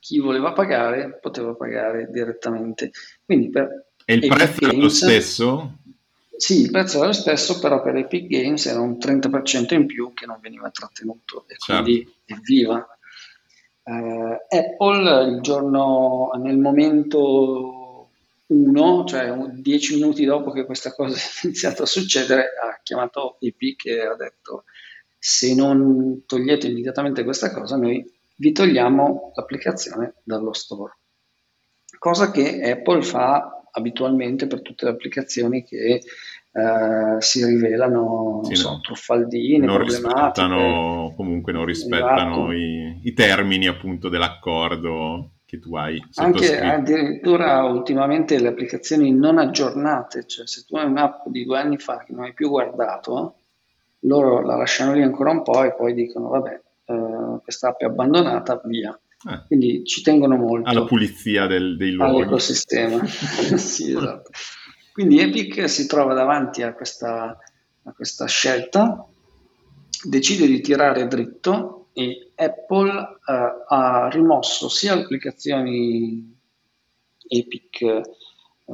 chi 0.00 0.18
voleva 0.18 0.52
pagare 0.52 1.16
poteva 1.20 1.54
pagare 1.54 2.08
direttamente. 2.10 2.90
Quindi 3.24 3.50
per 3.50 3.92
e 4.04 4.14
il 4.14 4.26
prezzo 4.26 4.68
è 4.68 4.74
lo 4.74 4.88
stesso? 4.88 5.78
Sì, 6.42 6.62
il 6.62 6.72
prezzo 6.72 6.96
era 6.96 7.06
lo 7.06 7.12
stesso, 7.12 7.60
però 7.60 7.80
per 7.80 7.94
Epic 7.94 8.26
Games 8.26 8.66
era 8.66 8.80
un 8.80 8.98
30% 8.98 9.74
in 9.74 9.86
più 9.86 10.12
che 10.12 10.26
non 10.26 10.40
veniva 10.40 10.68
trattenuto 10.70 11.44
e 11.46 11.54
certo. 11.56 11.84
quindi 11.84 12.14
evviva. 12.24 12.84
Uh, 13.84 14.38
Apple 14.48 15.28
il 15.28 15.40
giorno, 15.40 16.32
nel 16.42 16.58
momento 16.58 18.10
1, 18.46 19.04
cioè 19.04 19.32
10 19.52 19.94
minuti 19.94 20.24
dopo 20.24 20.50
che 20.50 20.64
questa 20.64 20.92
cosa 20.92 21.14
è 21.14 21.46
iniziata 21.46 21.84
a 21.84 21.86
succedere, 21.86 22.40
ha 22.60 22.80
chiamato 22.82 23.36
Epic 23.38 23.86
e 23.86 24.00
ha 24.00 24.16
detto 24.16 24.64
se 25.16 25.54
non 25.54 26.24
togliete 26.26 26.66
immediatamente 26.66 27.22
questa 27.22 27.52
cosa 27.52 27.76
noi 27.76 28.04
vi 28.34 28.50
togliamo 28.50 29.30
l'applicazione 29.36 30.14
dallo 30.24 30.52
store. 30.52 30.98
Cosa 32.00 32.32
che 32.32 32.68
Apple 32.68 33.02
fa 33.02 33.61
abitualmente 33.72 34.46
per 34.46 34.62
tutte 34.62 34.84
le 34.84 34.92
applicazioni 34.92 35.64
che 35.64 36.00
eh, 36.54 37.20
si 37.20 37.44
rivelano 37.44 38.40
sì, 38.44 38.56
so, 38.56 38.72
no. 38.72 38.80
truffaldine, 38.80 39.64
non 39.64 39.82
rispettano, 39.82 41.12
comunque 41.16 41.52
non 41.52 41.64
rispettano 41.64 42.52
esatto. 42.52 42.52
i, 42.52 43.00
i, 43.04 43.12
termini 43.14 43.66
appunto 43.66 44.08
dell'accordo 44.10 45.30
che 45.46 45.58
tu 45.58 45.74
hai 45.76 46.02
Anche 46.16 46.60
addirittura 46.60 47.64
ultimamente 47.64 48.38
le 48.38 48.48
applicazioni 48.48 49.12
non 49.12 49.38
aggiornate, 49.38 50.26
cioè 50.26 50.46
se 50.46 50.64
tu 50.66 50.76
hai 50.76 50.86
un'app 50.86 51.26
di 51.26 51.44
due 51.44 51.58
anni 51.58 51.78
fa 51.78 52.04
che 52.04 52.12
non 52.12 52.24
hai 52.24 52.34
più 52.34 52.48
guardato, 52.50 53.36
loro 54.00 54.42
la 54.42 54.56
lasciano 54.56 54.92
lì 54.92 55.02
ancora 55.02 55.30
un 55.30 55.42
po' 55.42 55.62
e 55.64 55.74
poi 55.74 55.94
dicono 55.94 56.28
vabbè, 56.28 56.60
eh, 56.84 57.40
questa 57.42 57.68
app 57.68 57.80
è 57.80 57.84
abbandonata, 57.84 58.60
via. 58.64 58.98
Eh. 59.28 59.46
Quindi 59.46 59.84
ci 59.84 60.02
tengono 60.02 60.36
molto 60.36 60.68
alla 60.68 60.84
pulizia 60.84 61.46
del, 61.46 61.76
dei 61.76 61.92
luoghi. 61.92 62.22
All'ecosistema. 62.22 63.04
sì, 63.06 63.90
esatto. 63.90 64.30
Quindi 64.92 65.20
Epic 65.20 65.68
si 65.68 65.86
trova 65.86 66.12
davanti 66.14 66.62
a 66.62 66.74
questa, 66.74 67.38
a 67.84 67.92
questa 67.92 68.26
scelta, 68.26 69.06
decide 70.04 70.46
di 70.46 70.60
tirare 70.60 71.06
dritto 71.06 71.88
e 71.92 72.32
Apple 72.34 72.90
eh, 73.26 73.64
ha 73.68 74.08
rimosso 74.10 74.68
sia 74.68 74.94
le 74.94 75.02
applicazioni 75.02 76.38
Epic 77.28 77.80
eh, 77.82 78.02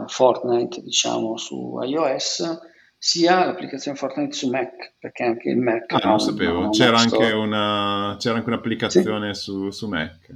Fortnite, 0.06 0.82
diciamo, 0.82 1.37
su 1.37 1.78
iOS, 1.82 2.58
sia 2.98 3.44
l'applicazione 3.44 3.96
Fortnite 3.96 4.32
su 4.32 4.50
Mac, 4.50 4.94
perché 4.98 5.22
anche 5.22 5.50
il 5.50 5.58
Mac... 5.58 5.92
Ah, 5.92 6.08
non 6.08 6.18
sapevo, 6.18 6.70
c'era, 6.70 6.98
anche 6.98 7.30
una, 7.30 8.16
c'era, 8.18 8.37
anche 8.37 8.48
un'applicazione 8.48 9.34
sì. 9.34 9.40
su, 9.42 9.70
su, 9.70 9.87
Mac. 9.87 10.34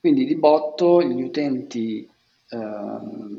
Quindi 0.00 0.24
di 0.24 0.36
botto 0.36 1.02
gli 1.02 1.22
utenti 1.22 2.08
eh, 2.48 3.38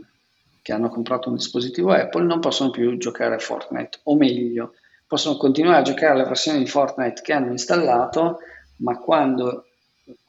che 0.62 0.72
hanno 0.72 0.90
comprato 0.90 1.30
un 1.30 1.36
dispositivo 1.36 1.92
Apple 1.92 2.24
non 2.24 2.40
possono 2.40 2.70
più 2.70 2.96
giocare 2.98 3.36
a 3.36 3.40
Fortnite, 3.40 4.00
o 4.04 4.16
meglio, 4.16 4.76
possono 5.08 5.38
continuare 5.38 5.80
a 5.80 5.84
giocare 5.84 6.14
alle 6.14 6.24
versioni 6.24 6.60
di 6.60 6.68
Fortnite 6.68 7.22
che 7.22 7.34
hanno 7.34 7.52
installato, 7.52 8.38
ma 8.78 8.98
quando 9.00 9.66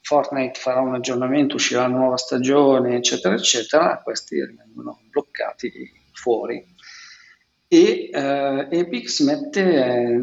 Fortnite 0.01 0.59
farà 0.59 0.79
un 0.79 0.95
aggiornamento, 0.95 1.55
uscirà 1.55 1.85
una 1.85 1.97
nuova 1.97 2.17
stagione, 2.17 2.95
eccetera, 2.95 3.35
eccetera, 3.35 4.01
questi 4.03 4.43
rimangono 4.43 4.99
bloccati 5.09 5.91
fuori. 6.13 6.75
E 7.69 8.09
eh, 8.13 8.67
Epic 8.71 9.09
si 9.09 9.25
mette 9.25 9.61
eh, 9.61 10.19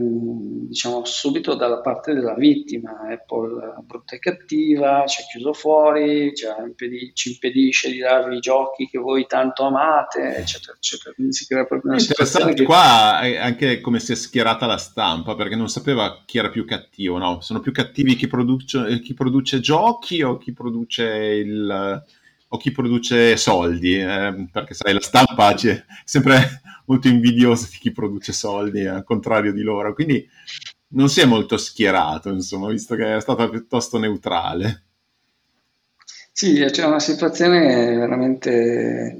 diciamo 0.67 1.05
subito 1.05 1.55
dalla 1.55 1.81
parte 1.81 2.15
della 2.15 2.35
vittima. 2.35 3.07
Apple 3.11 3.83
brutta 3.85 4.17
e 4.17 4.19
cattiva 4.19 5.05
ci 5.07 5.21
ha 5.21 5.25
chiuso 5.31 5.53
fuori 5.53 6.35
ci, 6.35 6.47
impedi- 6.47 7.13
ci 7.15 7.33
impedisce 7.33 7.91
di 7.91 7.99
darvi 7.99 8.37
i 8.37 8.41
giochi 8.41 8.89
che 8.89 8.99
voi 8.99 9.27
tanto 9.27 9.65
amate 9.65 10.37
eccetera 10.37 10.75
eccetera. 10.75 11.15
Quindi 11.15 11.35
si 11.35 11.47
crea 11.47 11.65
proprio 11.67 11.91
una 11.91 12.01
situazione 12.01 12.55
che... 12.55 12.65
qua 12.65 13.21
è 13.21 13.37
anche 13.37 13.81
come 13.81 14.01
si 14.01 14.13
è 14.13 14.15
schierata 14.17 14.65
la 14.65 14.79
stampa 14.79 15.35
perché 15.35 15.55
non 15.55 15.69
sapeva 15.69 16.23
chi 16.25 16.39
era 16.39 16.49
più 16.49 16.65
cattivo 16.65 17.19
no? 17.19 17.41
sono 17.43 17.61
più 17.61 17.73
cattivi 17.73 18.17
chi 18.17 18.27
produce, 18.27 19.01
chi 19.01 19.13
produce 19.13 19.61
giochi 19.61 20.23
o 20.23 20.39
chi 20.39 20.55
produce 20.55 21.05
il 21.05 22.03
o 22.55 22.57
chi 22.57 22.71
produce 22.71 23.37
soldi, 23.37 24.01
eh, 24.01 24.47
perché 24.51 24.75
sai, 24.75 24.95
la 24.95 25.01
stampa 25.01 25.53
è 25.55 25.85
sempre 26.05 26.63
molto 26.87 27.09
invidiosa 27.09 27.67
di 27.69 27.79
chi 27.79 27.91
produce 27.91 28.33
soldi, 28.33 28.87
al 28.87 29.03
contrario 29.03 29.53
di 29.53 29.63
loro, 29.63 29.93
quindi 29.93 30.27
non 30.89 31.09
si 31.09 31.21
è 31.21 31.25
molto 31.25 31.57
schierato, 31.57 32.29
insomma, 32.29 32.69
visto 32.69 32.95
che 32.95 33.17
è 33.17 33.21
stata 33.21 33.49
piuttosto 33.49 33.99
neutrale. 33.99 34.83
Sì, 36.31 36.65
c'è 36.71 36.85
una 36.85 37.01
situazione 37.01 37.97
veramente, 37.97 39.17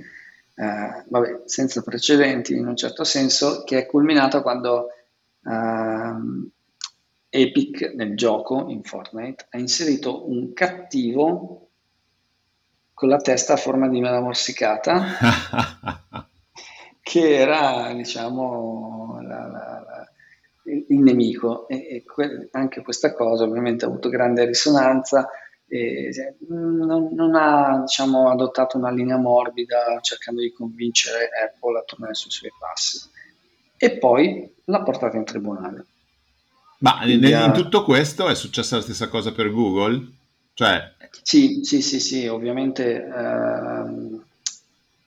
eh, 0.55 1.05
vabbè, 1.09 1.43
senza 1.47 1.83
precedenti 1.83 2.55
in 2.55 2.69
un 2.69 2.77
certo 2.77 3.03
senso, 3.03 3.65
che 3.65 3.79
è 3.79 3.87
culminata 3.87 4.43
quando 4.43 4.91
eh, 5.45 6.51
Epic 7.31 7.95
nel 7.97 8.17
gioco, 8.17 8.67
in 8.69 8.85
Fortnite, 8.85 9.47
ha 9.51 9.59
inserito 9.59 10.31
un 10.31 10.53
cattivo 10.53 11.64
con 12.95 13.09
la 13.09 13.19
testa 13.19 13.55
a 13.55 13.59
forma 13.59 13.89
di 13.89 14.01
mela 14.01 14.21
morsicata, 14.21 15.05
che 17.03 17.35
era, 17.35 17.93
diciamo, 17.93 19.21
la, 19.21 19.47
la, 19.47 19.85
la, 19.85 20.09
il, 20.89 21.01
nemico. 21.01 21.69
E, 21.69 21.77
e 21.97 22.05
que- 22.05 22.49
anche 22.53 22.83
questa 22.83 23.13
cosa 23.13 23.45
ovviamente 23.45 23.85
ha 23.85 23.89
avuto 23.89 24.09
grande 24.09 24.47
risonanza. 24.47 25.29
E, 25.67 26.11
non, 26.49 27.11
non, 27.13 27.35
ha 27.35 27.81
diciamo, 27.81 28.31
adottato 28.31 28.79
una 28.79 28.91
linea 28.91 29.17
morbida 29.17 29.99
cercando 30.01 30.41
di 30.41 30.53
convincere 30.53 31.29
Apple 31.45 31.79
a 31.79 31.83
tornare 31.83 32.15
sui 32.15 32.31
suoi 32.31 32.53
passi 32.59 33.11
e 33.77 33.99
poi 33.99 34.55
l'ha 34.65 34.83
portata 34.83 35.17
in 35.17 35.25
tribunale. 35.25 35.87
Ma 36.79 37.03
in, 37.05 37.23
in 37.25 37.53
tutto 37.55 37.83
questo 37.83 38.29
è 38.29 38.35
successa 38.35 38.77
la 38.77 38.83
stessa 38.83 39.09
cosa 39.09 39.33
per 39.33 39.51
Google? 39.51 40.07
Cioè... 40.55 40.93
Sì, 41.23 41.61
sì, 41.63 41.83
sì, 41.83 42.01
sì, 42.01 42.27
ovviamente 42.27 43.05
ehm, 43.05 44.23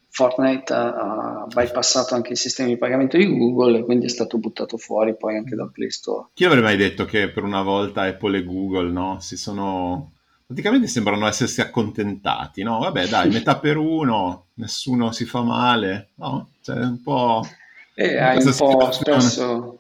Fortnite 0.10 0.74
ha, 0.74 0.94
ha, 0.96 1.48
bypassato 1.48 2.16
anche 2.16 2.32
il 2.32 2.38
sistema 2.38 2.70
di 2.70 2.78
pagamento 2.78 3.18
di 3.18 3.28
Google 3.28 3.80
e 3.80 3.84
quindi 3.84 4.06
è 4.06 4.10
stato 4.10 4.38
buttato 4.38 4.78
fuori 4.78 5.16
poi 5.16 5.38
anche 5.38 5.56
dal 5.56 5.72
Play 5.72 5.92
Store. 5.92 6.28
Chi 6.34 6.44
avrebbe 6.44 6.66
mai 6.66 6.78
detto 6.78 7.06
che 7.06 7.30
per 7.30 7.44
una 7.44 7.62
volta 7.62 8.02
Apple 8.02 8.40
e 8.40 8.44
Google 8.44 8.92
no, 8.92 9.20
si 9.20 9.38
sono... 9.38 10.12
Praticamente 10.46 10.88
sembrano 10.88 11.28
essersi 11.28 11.62
accontentati, 11.62 12.64
no? 12.64 12.80
Vabbè, 12.80 13.08
dai, 13.08 13.30
metà 13.30 13.58
per 13.58 13.78
uno, 13.78 14.46
nessuno 14.56 15.12
si 15.12 15.26
fa 15.26 15.42
male, 15.42 16.10
no? 16.16 16.52
Cioè, 16.62 16.78
un 16.78 17.02
po'... 17.02 17.48
E 17.94 18.18
hai 18.18 18.38
un 18.38 18.56
po' 18.56 18.92
spesso 18.92 19.80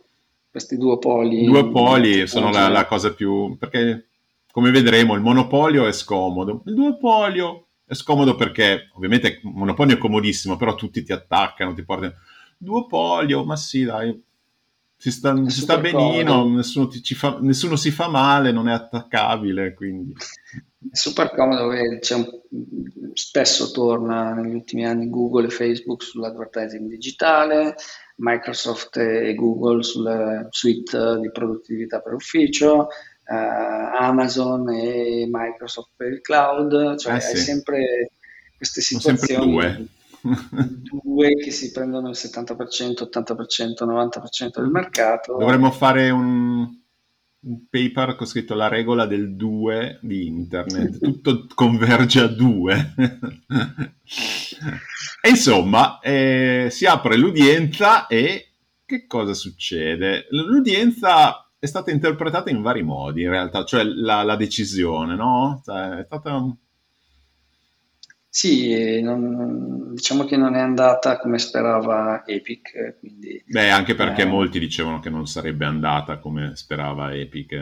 questi 0.51 0.77
duopoli. 0.77 1.43
I 1.43 1.45
duopoli 1.45 2.27
sono 2.27 2.51
la, 2.51 2.67
la 2.67 2.85
cosa 2.85 3.13
più... 3.13 3.57
perché 3.57 4.07
come 4.57 4.71
vedremo 4.71 5.13
il 5.13 5.21
monopolio 5.21 5.85
è 5.85 5.91
scomodo. 5.91 6.63
Il 6.65 6.73
duopolio 6.73 7.67
è 7.85 7.93
scomodo 7.93 8.33
perché 8.33 8.89
ovviamente 8.95 9.27
il 9.27 9.39
monopolio 9.43 9.93
è 9.93 9.99
comodissimo, 9.99 10.57
però 10.57 10.73
tutti 10.73 11.03
ti 11.03 11.11
attaccano, 11.11 11.75
ti 11.75 11.83
portano... 11.83 12.15
Duopolio, 12.57 13.43
ma 13.43 13.55
sì 13.55 13.83
dai, 13.83 14.19
si 14.95 15.11
sta, 15.11 15.35
si 15.47 15.61
sta 15.61 15.77
benino, 15.77 16.49
nessuno, 16.49 16.87
ti, 16.87 17.13
fa, 17.13 17.37
nessuno, 17.39 17.75
si 17.75 17.91
fa 17.91 18.07
male, 18.07 18.51
non 18.51 18.67
è 18.67 18.71
attaccabile, 18.71 19.75
quindi... 19.75 20.13
È 20.13 20.95
super 20.95 21.29
comodo, 21.35 21.67
un, 21.67 23.11
spesso 23.13 23.69
torna 23.69 24.33
negli 24.33 24.55
ultimi 24.55 24.87
anni 24.87 25.07
Google 25.07 25.45
e 25.45 25.51
Facebook 25.51 26.01
sull'advertising 26.01 26.89
digitale, 26.89 27.75
Microsoft 28.15 28.97
e 28.97 29.35
Google 29.35 29.83
sulle 29.83 30.47
suite 30.49 31.19
di 31.19 31.29
produttività 31.29 31.99
per 32.01 32.13
ufficio, 32.13 32.87
Amazon 33.33 34.69
e 34.69 35.27
Microsoft 35.29 35.91
per 35.95 36.13
il 36.13 36.21
cloud, 36.21 36.97
cioè 36.97 37.15
eh 37.15 37.19
sì. 37.21 37.31
hai 37.31 37.37
sempre 37.37 38.11
queste 38.55 38.81
situazioni. 38.81 39.59
Sempre 39.59 39.75
due. 39.75 39.87
due 41.03 41.35
che 41.35 41.51
si 41.51 41.71
prendono 41.71 42.09
il 42.09 42.15
70%, 42.17 43.09
80%, 43.13 43.85
90% 43.85 44.59
del 44.59 44.69
mercato. 44.69 45.37
Dovremmo 45.37 45.71
fare 45.71 46.09
un, 46.09 46.59
un 47.39 47.67
paper 47.69 48.15
con 48.15 48.27
scritto 48.27 48.55
la 48.55 48.67
regola 48.67 49.05
del 49.05 49.35
2 49.35 49.99
di 50.01 50.25
internet, 50.27 50.99
tutto 51.03 51.47
converge 51.53 52.21
a 52.21 52.27
2. 52.27 52.93
e 55.21 55.29
insomma, 55.29 55.99
eh, 55.99 56.67
si 56.71 56.85
apre 56.85 57.17
l'udienza 57.17 58.07
e 58.07 58.43
che 58.85 59.05
cosa 59.05 59.33
succede? 59.33 60.27
L'udienza 60.29 61.46
è 61.59 61.65
stata 61.65 61.91
interpretata 61.91 62.49
in 62.49 62.61
vari 62.61 62.83
modi 62.83 63.23
in 63.23 63.29
realtà, 63.29 63.63
cioè 63.63 63.83
la, 63.83 64.23
la 64.23 64.35
decisione, 64.35 65.15
no? 65.15 65.61
Cioè, 65.63 65.99
è 65.99 66.03
stata... 66.05 66.55
Sì, 68.29 69.01
non, 69.01 69.93
diciamo 69.95 70.25
che 70.25 70.37
non 70.37 70.53
è 70.53 70.59
andata 70.59 71.17
come 71.17 71.39
sperava 71.39 72.23
Epic. 72.27 72.97
Quindi, 72.99 73.43
Beh, 73.47 73.71
anche 73.71 73.95
perché 73.95 74.21
eh, 74.21 74.25
molti 74.25 74.59
dicevano 74.59 74.99
che 74.99 75.09
non 75.09 75.25
sarebbe 75.25 75.65
andata 75.65 76.19
come 76.19 76.55
sperava 76.55 77.15
Epic. 77.15 77.53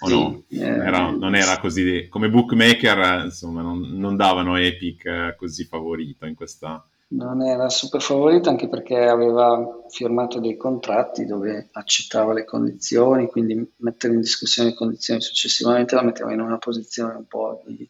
O 0.00 0.06
sì, 0.08 0.12
no? 0.12 0.42
Eh, 0.48 0.64
era, 0.64 1.10
non 1.10 1.36
era 1.36 1.58
così. 1.60 2.08
Come 2.08 2.28
bookmaker, 2.28 3.26
insomma, 3.26 3.62
non, 3.62 3.80
non 3.92 4.16
davano 4.16 4.56
Epic 4.56 5.36
così 5.36 5.64
favorito 5.64 6.26
in 6.26 6.34
questa, 6.34 6.84
non 7.08 7.42
era 7.42 7.68
super 7.68 8.00
favorito 8.00 8.48
anche 8.48 8.68
perché 8.68 9.06
aveva 9.06 9.84
firmato 9.88 10.40
dei 10.40 10.56
contratti 10.56 11.24
dove 11.24 11.68
accettava 11.72 12.32
le 12.32 12.44
condizioni, 12.44 13.28
quindi 13.28 13.72
mettere 13.76 14.14
in 14.14 14.20
discussione 14.20 14.70
le 14.70 14.74
condizioni 14.74 15.20
successivamente 15.20 15.94
la 15.94 16.02
metteva 16.02 16.32
in 16.32 16.40
una 16.40 16.58
posizione 16.58 17.14
un 17.14 17.26
po' 17.26 17.62
di 17.66 17.88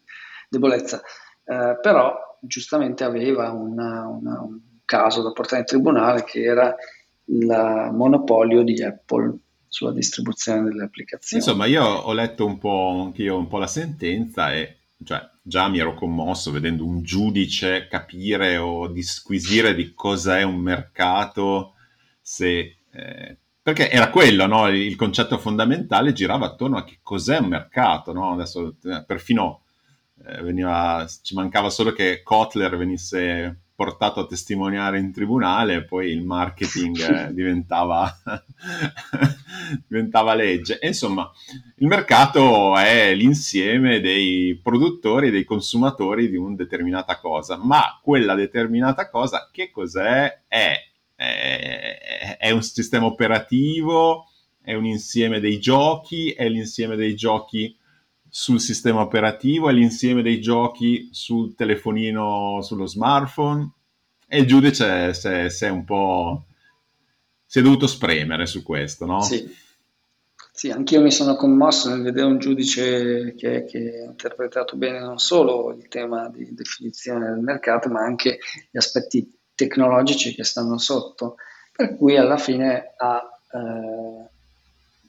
debolezza. 0.49 1.01
Eh, 1.43 1.77
però 1.81 2.15
giustamente 2.41 3.03
aveva 3.03 3.51
una, 3.51 4.05
una, 4.07 4.41
un 4.41 4.59
caso 4.85 5.23
da 5.23 5.31
portare 5.31 5.61
in 5.61 5.67
tribunale 5.67 6.23
che 6.23 6.43
era 6.43 6.75
il 7.25 7.89
monopolio 7.93 8.63
di 8.63 8.81
Apple 8.83 9.35
sulla 9.67 9.91
distribuzione 9.91 10.63
delle 10.63 10.83
applicazioni. 10.83 11.43
Insomma, 11.43 11.65
io 11.65 11.83
ho 11.83 12.13
letto 12.13 12.45
un 12.45 12.57
po' 12.57 13.03
anch'io 13.05 13.37
un 13.37 13.47
po' 13.47 13.57
la 13.57 13.67
sentenza 13.67 14.53
e 14.53 14.77
cioè, 15.03 15.21
già 15.47 15.69
mi 15.69 15.79
ero 15.79 15.93
commosso 15.93 16.51
vedendo 16.51 16.85
un 16.85 17.01
giudice 17.01 17.87
capire 17.87 18.57
o 18.57 18.87
disquisire 18.87 19.73
di 19.73 19.93
cos'è 19.93 20.43
un 20.43 20.57
mercato, 20.57 21.75
se, 22.21 22.77
eh, 22.91 23.37
perché 23.61 23.89
era 23.89 24.09
quello, 24.09 24.45
no? 24.45 24.67
il 24.67 24.95
concetto 24.97 25.37
fondamentale 25.37 26.11
girava 26.11 26.47
attorno 26.47 26.77
a 26.77 26.83
che 26.83 26.99
cos'è 27.01 27.37
un 27.37 27.47
mercato, 27.47 28.11
no? 28.11 28.33
adesso 28.33 28.75
eh, 28.83 29.03
perfino 29.05 29.61
eh, 30.25 30.41
veniva, 30.41 31.07
ci 31.23 31.33
mancava 31.33 31.69
solo 31.69 31.93
che 31.93 32.21
Kotler 32.23 32.75
venisse 32.75 33.61
portato 33.77 34.21
a 34.21 34.25
testimoniare 34.25 34.97
in 34.97 35.13
tribunale, 35.13 35.83
poi 35.83 36.09
il 36.09 36.23
marketing 36.23 36.97
eh, 36.97 37.29
diventava, 37.31 38.11
diventava 39.87 40.33
legge. 40.33 40.79
E 40.79 40.87
insomma, 40.87 41.31
il 41.75 41.85
mercato 41.85 42.75
è 42.75 43.13
l'insieme 43.13 43.99
dei 43.99 44.59
produttori 44.63 45.27
e 45.27 45.31
dei 45.31 45.43
consumatori 45.43 46.27
di 46.27 46.37
una 46.37 46.55
determinata 46.55 47.19
cosa, 47.19 47.55
ma 47.55 47.99
quella 48.01 48.33
determinata 48.33 49.11
cosa 49.11 49.47
che 49.51 49.69
cos'è? 49.69 50.41
È, 50.47 50.73
è, 51.13 52.37
è 52.39 52.49
un 52.49 52.63
sistema 52.63 53.05
operativo, 53.05 54.25
è 54.59 54.73
un 54.73 54.85
insieme 54.85 55.39
dei 55.39 55.59
giochi, 55.59 56.31
è 56.31 56.49
l'insieme 56.49 56.95
dei 56.95 57.13
giochi 57.13 57.77
sul 58.39 58.61
sistema 58.61 59.01
operativo, 59.01 59.67
è 59.67 59.73
l'insieme 59.73 60.21
dei 60.21 60.39
giochi 60.39 61.09
sul 61.11 61.55
telefonino, 61.55 62.61
sullo 62.61 62.85
smartphone 62.85 63.71
e 64.27 64.37
il 64.37 64.45
giudice 64.45 65.11
si 65.15 65.65
è 65.65 65.69
un 65.69 65.83
po' 65.83 66.45
si 67.43 67.57
è 67.57 67.61
dovuto 67.63 67.87
spremere 67.87 68.45
su 68.45 68.61
questo, 68.61 69.07
no? 69.07 69.21
Sì. 69.21 69.65
Sì, 70.51 70.69
anch'io 70.69 71.01
mi 71.01 71.11
sono 71.11 71.35
commosso 71.35 71.89
nel 71.89 72.03
vedere 72.03 72.27
un 72.27 72.37
giudice 72.37 73.33
che, 73.35 73.65
che, 73.65 74.01
ha 74.01 74.09
interpretato 74.09 74.75
bene 74.75 74.99
non 74.99 75.17
solo 75.17 75.71
il 75.71 75.87
tema 75.87 76.29
di 76.29 76.53
definizione 76.53 77.29
del 77.29 77.39
mercato, 77.39 77.89
ma 77.89 78.01
anche 78.01 78.37
gli 78.69 78.77
aspetti 78.77 79.35
tecnologici 79.55 80.35
che 80.35 80.43
stanno 80.43 80.77
sotto, 80.77 81.37
per 81.71 81.95
cui 81.95 82.17
alla 82.17 82.37
fine 82.37 82.93
ha 82.97 83.39
eh, 83.51 84.29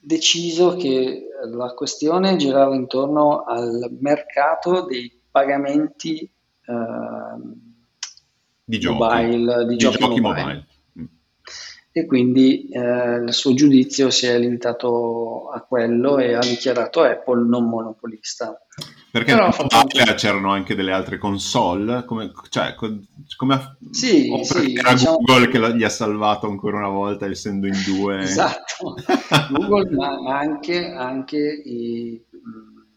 deciso 0.00 0.76
che 0.76 1.28
la 1.52 1.72
questione 1.74 2.36
girava 2.36 2.74
intorno 2.74 3.44
al 3.44 3.96
mercato 4.00 4.84
dei 4.86 5.20
pagamenti 5.30 6.20
eh, 6.20 7.66
di 8.64 8.78
giochi, 8.78 8.98
mobile, 8.98 9.64
di, 9.64 9.70
di 9.70 9.76
giochi, 9.76 9.98
giochi 9.98 10.20
mobile. 10.20 10.42
mobile. 10.42 10.66
e 11.92 12.06
quindi 12.06 12.68
eh, 12.68 13.16
il 13.16 13.32
suo 13.32 13.54
giudizio 13.54 14.10
si 14.10 14.26
è 14.26 14.38
limitato 14.38 15.48
a 15.50 15.60
quello 15.62 16.18
e 16.18 16.34
ha 16.34 16.40
dichiarato 16.40 17.02
Apple 17.02 17.46
non 17.46 17.68
monopolista. 17.68 18.60
Perché 19.18 19.34
Però 19.34 19.50
fatto... 19.50 20.14
c'erano 20.14 20.52
anche 20.52 20.76
delle 20.76 20.92
altre 20.92 21.18
console, 21.18 22.04
come, 22.04 22.30
cioè, 22.50 22.76
come 23.36 23.76
sì, 23.90 24.30
o 24.32 24.44
sì, 24.44 24.74
era 24.74 24.92
diciamo... 24.92 25.16
Google 25.16 25.48
che 25.48 25.76
gli 25.76 25.82
ha 25.82 25.88
salvato 25.88 26.46
ancora 26.46 26.76
una 26.78 26.88
volta 26.88 27.26
essendo 27.26 27.66
in 27.66 27.82
due. 27.84 28.20
Esatto, 28.20 28.94
Google 29.50 29.90
ma 29.90 30.38
anche, 30.38 30.92
anche 30.92 31.36
i 31.36 32.22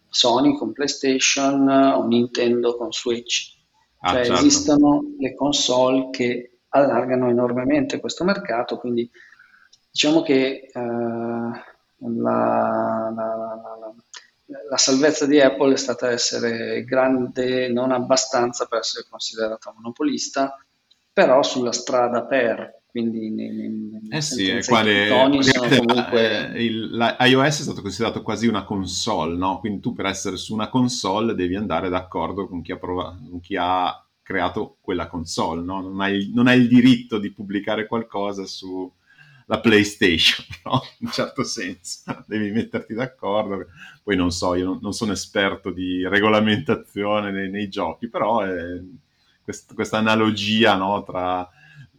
Sony 0.07 0.55
con 0.55 0.73
PlayStation 0.73 1.67
o 1.67 2.05
Nintendo 2.05 2.77
con 2.77 2.91
Switch. 2.91 3.57
Ah, 4.01 4.11
cioè 4.11 4.25
certo. 4.25 4.39
esistono 4.39 5.03
le 5.17 5.33
console 5.33 6.09
che 6.11 6.59
allargano 6.69 7.29
enormemente 7.29 7.99
questo 7.99 8.23
mercato, 8.23 8.77
quindi 8.77 9.09
diciamo 9.89 10.21
che 10.21 10.69
eh, 10.71 10.79
la, 10.79 11.53
la, 11.97 13.13
la, 13.15 13.77
la, 13.79 13.93
salvezza 14.75 15.25
di 15.25 15.39
Apple 15.39 15.73
è 15.73 15.77
stata 15.77 16.09
essere 16.09 16.83
grande 16.83 17.69
non 17.69 17.91
abbastanza 17.91 18.65
per 18.65 18.79
essere 18.79 19.05
considerata 19.09 19.73
monopolista, 19.75 20.57
però 21.13 21.43
sulla 21.43 21.71
strada 21.71 22.25
per, 22.25 22.81
quindi 22.91 23.29
nei, 23.29 23.99
eh 24.09 24.21
sì, 24.21 24.49
è 24.49 24.63
quale, 24.65 25.07
comunque... 25.07 26.51
il, 26.57 26.89
la, 26.91 27.15
iOS 27.19 27.59
è 27.59 27.63
stato 27.63 27.81
considerato 27.81 28.21
quasi 28.21 28.47
una 28.47 28.65
console, 28.65 29.37
no? 29.37 29.59
Quindi 29.59 29.79
tu 29.79 29.93
per 29.93 30.07
essere 30.07 30.35
su 30.35 30.53
una 30.53 30.67
console 30.67 31.33
devi 31.33 31.55
andare 31.55 31.87
d'accordo 31.87 32.47
con 32.47 32.61
chi 32.61 32.73
ha, 32.73 32.77
prov- 32.77 33.29
con 33.29 33.39
chi 33.39 33.55
ha 33.57 34.05
creato 34.21 34.77
quella 34.81 35.07
console, 35.07 35.61
no? 35.61 35.81
non, 35.81 36.01
hai, 36.01 36.31
non, 36.33 36.47
hai, 36.47 36.59
il 36.59 36.67
diritto 36.67 37.17
di 37.17 37.31
pubblicare 37.31 37.85
qualcosa 37.87 38.45
sulla 39.51 39.59
PlayStation, 39.59 40.45
no? 40.63 40.81
in 40.99 41.07
un 41.07 41.11
certo 41.11 41.43
senso, 41.43 42.03
devi 42.25 42.51
metterti 42.51 42.93
d'accordo. 42.93 43.67
Poi 44.01 44.15
non 44.15 44.31
so, 44.31 44.55
io 44.55 44.65
non, 44.65 44.79
non 44.81 44.93
sono 44.93 45.11
esperto 45.11 45.71
di 45.71 46.07
regolamentazione 46.07 47.31
nei, 47.31 47.49
nei 47.49 47.67
giochi, 47.67 48.07
però 48.07 48.39
è 48.39 48.81
quest, 49.43 49.73
questa 49.73 49.97
analogia 49.97 50.75
no? 50.75 51.03
tra 51.03 51.47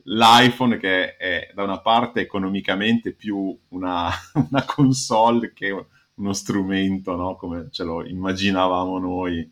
l'iPhone 0.05 0.79
che 0.79 1.17
è 1.17 1.53
da 1.55 1.63
una 1.63 1.81
parte 1.81 2.21
economicamente 2.21 3.13
più 3.13 3.57
una, 3.69 4.11
una 4.51 4.65
console 4.65 5.53
che 5.53 5.87
uno 6.15 6.33
strumento, 6.33 7.15
no? 7.17 7.37
come 7.37 7.69
ce 7.71 7.85
lo 7.85 8.05
immaginavamo 8.05 8.99
noi 8.99 9.51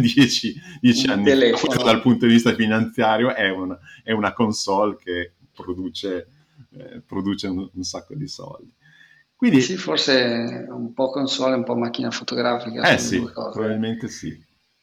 dieci, 0.00 0.58
dieci 0.80 1.06
anni 1.06 1.52
fa, 1.54 1.82
dal 1.82 2.00
punto 2.00 2.24
di 2.26 2.32
vista 2.32 2.54
finanziario, 2.54 3.34
è 3.34 3.50
una, 3.50 3.78
è 4.02 4.12
una 4.12 4.32
console 4.32 4.96
che 4.96 5.34
produce, 5.52 6.39
eh, 6.72 7.00
produce 7.00 7.48
un, 7.48 7.68
un, 7.72 7.82
sacco 7.82 8.14
di 8.14 8.26
soldi. 8.26 8.72
Quindi, 9.34 9.60
sì, 9.60 9.76
forse 9.76 10.66
un 10.68 10.92
po' 10.92 11.10
console, 11.10 11.54
un 11.54 11.64
po' 11.64 11.76
macchina 11.76 12.10
fotografica. 12.10 12.82
Eh 12.90 12.98
sì, 12.98 13.20
probabilmente 13.22 14.08
sì. 14.08 14.28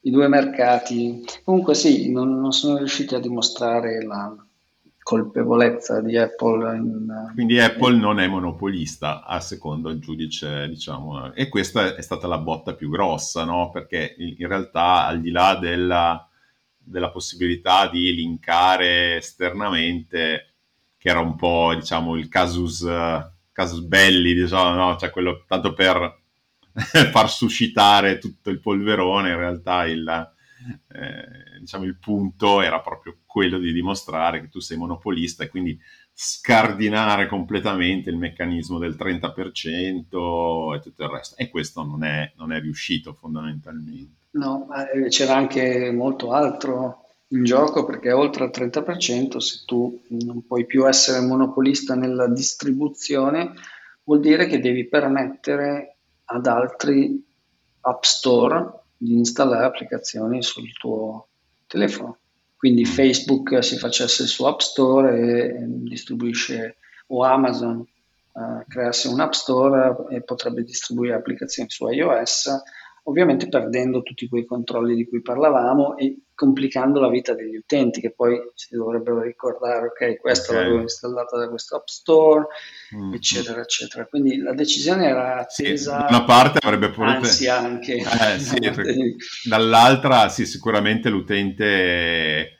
I 0.01 0.09
due 0.09 0.27
mercati. 0.27 1.23
Comunque 1.43 1.75
sì, 1.75 2.11
non, 2.11 2.39
non 2.39 2.51
sono 2.51 2.77
riusciti 2.77 3.13
a 3.13 3.19
dimostrare 3.19 4.03
la, 4.03 4.35
colpevolezza 5.07 6.01
di 6.01 6.17
Apple. 6.17 6.75
In, 6.75 7.31
Quindi 7.33 7.61
Apple 7.61 7.93
in... 7.93 8.01
non 8.01 8.19
è 8.19 8.27
monopolista, 8.27 9.23
a 9.23 9.39
secondo 9.39 9.89
il 9.89 9.99
giudice, 9.99 10.67
diciamo, 10.67 11.33
e 11.33 11.47
questa 11.47 11.95
è 11.95 12.01
stata 12.01 12.27
la 12.27 12.39
botta 12.39 12.75
più 12.75 12.89
grossa, 12.89 13.45
no? 13.45 13.69
Perché 13.71 14.15
in 14.17 14.45
realtà 14.49 15.05
al 15.05 15.21
di 15.21 15.31
là 15.31 15.55
della, 15.55 16.29
della 16.77 17.09
possibilità 17.09 17.87
di 17.87 18.13
linkare 18.13 19.15
esternamente, 19.15 20.56
che 21.07 21.13
era 21.13 21.21
un 21.21 21.37
po', 21.37 21.73
diciamo, 21.73 22.17
il 22.17 22.27
casus, 22.27 22.85
casus 23.53 23.79
belli, 23.79 24.33
diciamo, 24.33 24.75
no? 24.75 24.97
Cioè 24.97 25.09
quello 25.09 25.45
tanto 25.47 25.73
per 25.73 26.19
far 26.73 27.29
suscitare 27.29 28.17
tutto 28.17 28.49
il 28.49 28.59
polverone, 28.59 29.29
in 29.29 29.37
realtà 29.37 29.85
il 29.85 30.35
eh, 30.89 31.59
diciamo 31.61 31.85
il 31.85 31.95
punto 31.97 32.61
era 32.61 32.81
proprio 32.81 33.19
quello 33.25 33.57
di 33.57 33.71
dimostrare 33.71 34.41
che 34.41 34.49
tu 34.49 34.59
sei 34.59 34.75
monopolista 34.75 35.45
e 35.45 35.47
quindi 35.47 35.79
scardinare 36.11 37.27
completamente 37.27 38.09
il 38.09 38.17
meccanismo 38.17 38.77
del 38.77 38.97
30% 38.99 40.75
e 40.75 40.79
tutto 40.81 41.03
il 41.03 41.09
resto. 41.09 41.37
E 41.37 41.49
questo 41.49 41.83
non 41.85 42.03
è, 42.03 42.33
non 42.35 42.51
è 42.51 42.59
riuscito 42.59 43.13
fondamentalmente. 43.13 44.25
No, 44.31 44.67
eh, 44.73 45.07
c'era 45.07 45.35
anche 45.35 45.89
molto 45.91 46.33
altro 46.33 47.06
in 47.29 47.43
gioco 47.43 47.83
perché 47.83 48.11
oltre 48.11 48.45
al 48.45 48.51
30% 48.53 49.37
se 49.37 49.63
tu 49.65 50.01
non 50.09 50.45
puoi 50.45 50.65
più 50.65 50.87
essere 50.87 51.25
monopolista 51.25 51.95
nella 51.95 52.27
distribuzione 52.27 53.53
vuol 54.03 54.21
dire 54.21 54.47
che 54.47 54.59
devi 54.59 54.87
permettere 54.87 55.97
ad 56.25 56.45
altri 56.47 57.23
app 57.81 58.03
store 58.03 58.81
di 58.95 59.13
installare 59.13 59.65
applicazioni 59.65 60.41
sul 60.41 60.71
tuo 60.73 61.27
telefono. 61.67 62.17
Quindi 62.55 62.81
mm. 62.81 62.85
Facebook 62.85 63.63
si 63.63 63.77
facesse 63.77 64.23
il 64.23 64.29
suo 64.29 64.47
App 64.47 64.59
Store 64.59 65.15
e 65.15 65.55
distribuisce, 65.67 66.77
o 67.07 67.23
Amazon 67.23 67.77
uh, 68.31 68.63
creasse 68.67 69.07
un 69.09 69.19
App 69.19 69.33
Store 69.33 70.07
e 70.09 70.21
potrebbe 70.21 70.63
distribuire 70.63 71.13
applicazioni 71.13 71.69
su 71.69 71.87
iOS 71.87 72.49
ovviamente 73.07 73.47
perdendo 73.47 74.03
tutti 74.03 74.27
quei 74.27 74.45
controlli 74.45 74.93
di 74.93 75.07
cui 75.07 75.21
parlavamo 75.21 75.97
e 75.97 76.23
complicando 76.33 76.99
la 76.99 77.09
vita 77.09 77.33
degli 77.33 77.55
utenti 77.55 78.01
che 78.01 78.13
poi 78.13 78.37
si 78.53 78.75
dovrebbero 78.75 79.21
ricordare, 79.21 79.87
ok, 79.87 80.19
questo 80.19 80.51
okay. 80.51 80.63
l'avevo 80.63 80.81
installato 80.81 81.37
da 81.37 81.49
questo 81.49 81.77
App 81.77 81.87
Store, 81.87 82.45
mm. 82.95 83.13
eccetera, 83.13 83.61
eccetera. 83.61 84.05
Quindi 84.05 84.37
la 84.37 84.53
decisione 84.53 85.07
era 85.07 85.37
attesa. 85.39 85.95
Sì, 85.95 86.03
da 86.03 86.17
una 86.17 86.25
parte 86.25 86.59
avrebbe 86.61 86.89
pure... 86.89 87.07
Ansia 87.07 87.57
anche. 87.57 87.95
Eh, 87.95 88.39
sì, 88.39 88.57
dall'altra 89.49 90.29
sì, 90.29 90.45
sicuramente 90.45 91.09
l'utente 91.09 92.51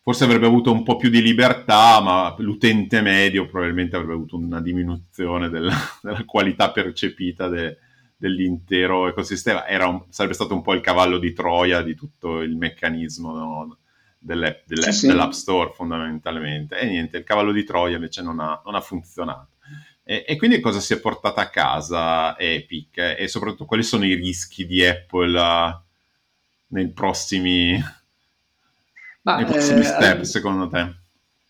forse 0.00 0.24
avrebbe 0.24 0.46
avuto 0.46 0.72
un 0.72 0.82
po' 0.84 0.96
più 0.96 1.10
di 1.10 1.22
libertà, 1.22 2.00
ma 2.00 2.34
l'utente 2.38 3.00
medio 3.00 3.46
probabilmente 3.46 3.96
avrebbe 3.96 4.14
avuto 4.14 4.36
una 4.36 4.60
diminuzione 4.60 5.48
della, 5.48 5.74
della 6.00 6.24
qualità 6.24 6.70
percepita 6.70 7.48
de, 7.48 7.78
dell'intero 8.22 9.08
ecosistema, 9.08 9.64
un, 9.84 10.04
sarebbe 10.08 10.34
stato 10.34 10.54
un 10.54 10.62
po' 10.62 10.74
il 10.74 10.80
cavallo 10.80 11.18
di 11.18 11.32
Troia 11.32 11.82
di 11.82 11.96
tutto 11.96 12.40
il 12.40 12.56
meccanismo 12.56 13.32
no, 13.34 13.78
dell'app, 14.16 14.60
dell'app, 14.64 14.90
sì, 14.90 15.08
dell'app, 15.08 15.32
Store 15.32 15.72
fondamentalmente. 15.74 16.78
E 16.78 16.86
niente, 16.86 17.16
il 17.16 17.24
cavallo 17.24 17.50
di 17.50 17.64
Troia 17.64 17.96
invece 17.96 18.22
non 18.22 18.38
ha, 18.38 18.62
non 18.64 18.76
ha 18.76 18.80
funzionato. 18.80 19.48
E, 20.04 20.24
e, 20.24 20.36
quindi 20.36 20.60
cosa 20.60 20.78
si 20.78 20.92
è 20.92 21.00
portata 21.00 21.40
a 21.40 21.48
casa 21.48 22.38
Epic? 22.38 23.16
E 23.18 23.26
soprattutto 23.26 23.64
quali 23.64 23.82
sono 23.82 24.04
i 24.04 24.14
rischi 24.14 24.66
di 24.66 24.86
Apple 24.86 25.40
uh, 25.40 25.80
nei 26.68 26.90
prossimi, 26.90 27.76
Ma, 29.22 29.34
nei 29.34 29.46
prossimi 29.46 29.80
eh, 29.80 29.84
step, 29.84 30.20
secondo 30.22 30.68
te? 30.68 30.94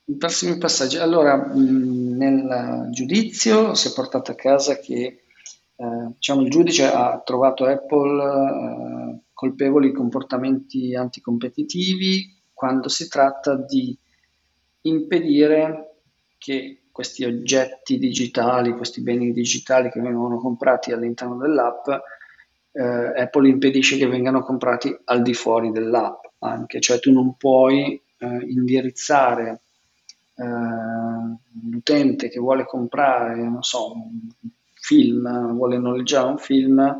I 0.07 0.17
prossimi 0.17 0.57
passaggi. 0.57 0.97
Allora, 0.97 1.37
mh, 1.37 2.17
nel 2.17 2.89
giudizio 2.93 3.75
si 3.75 3.89
è 3.89 3.93
portato 3.93 4.31
a 4.31 4.37
casa 4.37 4.79
che 4.79 5.22
eh, 5.83 6.13
diciamo, 6.15 6.43
il 6.43 6.51
giudice 6.51 6.85
ha 6.85 7.21
trovato 7.25 7.65
Apple 7.65 8.23
eh, 8.23 9.21
colpevoli 9.33 9.89
di 9.89 9.95
comportamenti 9.95 10.95
anticompetitivi 10.95 12.41
quando 12.53 12.89
si 12.89 13.09
tratta 13.09 13.57
di 13.57 13.97
impedire 14.83 15.97
che 16.39 16.83
questi 16.93 17.25
oggetti 17.25 17.99
digitali, 17.99 18.77
questi 18.77 19.03
beni 19.03 19.33
digitali 19.33 19.91
che 19.91 20.01
vengono 20.01 20.39
comprati 20.39 20.93
all'interno 20.93 21.37
dell'app, 21.37 21.89
eh, 22.73 23.21
Apple 23.23 23.49
impedisce 23.49 23.97
che 23.97 24.07
vengano 24.07 24.43
comprati 24.43 24.97
al 25.07 25.23
di 25.23 25.35
fuori 25.35 25.73
dell'app 25.73 26.25
anche, 26.39 26.81
cioè 26.81 27.01
tu 27.01 27.11
non 27.11 27.37
puoi 27.37 28.01
eh, 28.19 28.27
indirizzare 28.49 29.63
eh, 30.37 30.45
l'utente 31.71 32.29
che 32.29 32.39
vuole 32.39 32.65
comprare, 32.65 33.37
non 33.37 33.63
so, 33.63 33.95
film, 34.83 35.55
vuole 35.55 35.79
noleggiare 35.79 36.29
un 36.29 36.39
film, 36.39 36.97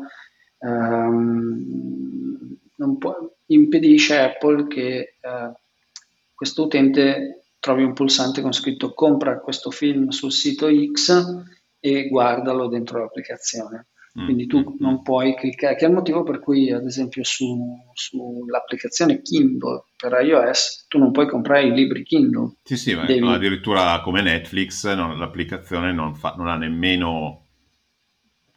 ehm, 0.59 2.57
può, 2.97 3.15
impedisce 3.47 4.17
Apple 4.17 4.67
che 4.67 5.17
eh, 5.19 5.51
questo 6.33 6.63
utente 6.63 7.43
trovi 7.59 7.83
un 7.83 7.93
pulsante 7.93 8.41
con 8.41 8.53
scritto 8.53 8.93
compra 8.93 9.39
questo 9.39 9.69
film 9.69 10.09
sul 10.09 10.31
sito 10.31 10.67
X 10.69 11.43
e 11.79 12.07
guardalo 12.07 12.67
dentro 12.67 12.99
l'applicazione. 12.99 13.87
Mm, 14.19 14.25
Quindi 14.25 14.47
tu 14.47 14.59
mm, 14.59 14.75
non 14.79 14.93
mm. 14.93 15.01
puoi 15.01 15.35
cliccare, 15.35 15.75
che 15.75 15.85
è 15.85 15.87
il 15.87 15.93
motivo 15.93 16.23
per 16.23 16.39
cui, 16.39 16.71
ad 16.71 16.85
esempio, 16.85 17.23
su, 17.23 17.57
sull'applicazione 17.93 19.21
Kindle 19.21 19.85
per 19.97 20.21
iOS 20.23 20.85
tu 20.87 20.99
non 20.99 21.11
puoi 21.11 21.27
comprare 21.27 21.65
i 21.65 21.73
libri 21.73 22.03
Kindle. 22.03 22.57
Sì, 22.63 22.77
sì, 22.77 22.93
ma 22.93 23.05
Devi... 23.05 23.27
addirittura 23.27 24.01
come 24.01 24.21
Netflix 24.21 24.93
no, 24.93 25.15
l'applicazione 25.15 25.91
non, 25.91 26.13
fa, 26.13 26.35
non 26.37 26.47
ha 26.47 26.57
nemmeno 26.57 27.42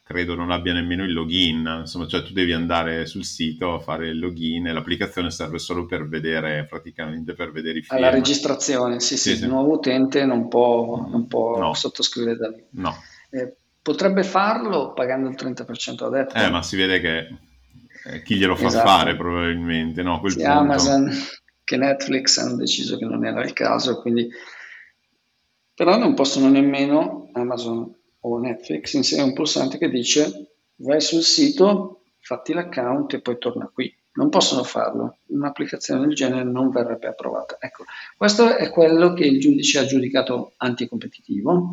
credo 0.07 0.35
non 0.35 0.51
abbia 0.51 0.71
nemmeno 0.71 1.03
il 1.03 1.11
login, 1.11 1.79
insomma, 1.81 2.07
cioè 2.07 2.23
tu 2.23 2.31
devi 2.31 2.53
andare 2.53 3.05
sul 3.05 3.25
sito 3.25 3.73
a 3.73 3.79
fare 3.79 4.07
il 4.07 4.17
login 4.17 4.67
e 4.67 4.71
l'applicazione 4.71 5.29
serve 5.31 5.59
solo 5.59 5.85
per 5.85 6.07
vedere, 6.07 6.65
praticamente 6.65 7.33
per 7.33 7.51
vedere 7.51 7.79
i 7.79 7.81
film. 7.81 7.97
Alla 7.97 8.09
registrazione, 8.09 9.01
sì, 9.01 9.17
sì, 9.17 9.31
sì, 9.31 9.35
sì. 9.35 9.43
il 9.43 9.49
nuovo 9.49 9.73
utente 9.73 10.23
non 10.23 10.47
può, 10.47 11.05
non 11.09 11.27
può 11.27 11.59
no. 11.59 11.73
sottoscrivere 11.73 12.37
da 12.37 12.47
lì. 12.47 12.63
No. 12.69 12.95
Eh, 13.31 13.53
potrebbe 13.81 14.23
farlo 14.23 14.93
pagando 14.93 15.27
il 15.27 15.35
30% 15.37 16.05
ad 16.05 16.15
Apple. 16.15 16.41
Eh, 16.41 16.49
ma 16.49 16.63
si 16.63 16.77
vede 16.77 17.01
che 17.01 17.27
eh, 18.05 18.23
chi 18.23 18.37
glielo 18.37 18.55
fa 18.55 18.67
esatto. 18.67 18.87
fare 18.87 19.17
probabilmente, 19.17 20.03
no? 20.03 20.21
Quel 20.21 20.31
sì, 20.31 20.43
Amazon 20.43 21.11
che 21.65 21.75
Netflix 21.75 22.37
hanno 22.37 22.55
deciso 22.55 22.97
che 22.97 23.03
non 23.03 23.25
era 23.25 23.43
il 23.43 23.51
caso, 23.51 23.99
quindi... 23.99 24.29
però 25.75 25.97
non 25.97 26.13
possono 26.13 26.47
nemmeno 26.47 27.29
Amazon 27.33 27.93
o 28.27 28.39
Netflix 28.39 28.93
inserire 28.93 29.27
un 29.27 29.33
pulsante 29.33 29.77
che 29.77 29.89
dice 29.89 30.51
vai 30.77 31.01
sul 31.01 31.21
sito, 31.21 32.03
fatti 32.19 32.53
l'account 32.53 33.13
e 33.13 33.21
poi 33.21 33.37
torna 33.37 33.69
qui. 33.73 33.93
Non 34.13 34.29
possono 34.29 34.63
farlo, 34.63 35.19
un'applicazione 35.27 36.01
del 36.01 36.15
genere 36.15 36.43
non 36.43 36.69
verrebbe 36.71 37.07
approvata. 37.07 37.57
Ecco, 37.59 37.83
questo 38.15 38.55
è 38.55 38.69
quello 38.71 39.13
che 39.13 39.25
il 39.25 39.39
giudice 39.39 39.79
ha 39.79 39.85
giudicato 39.85 40.53
anticompetitivo 40.57 41.69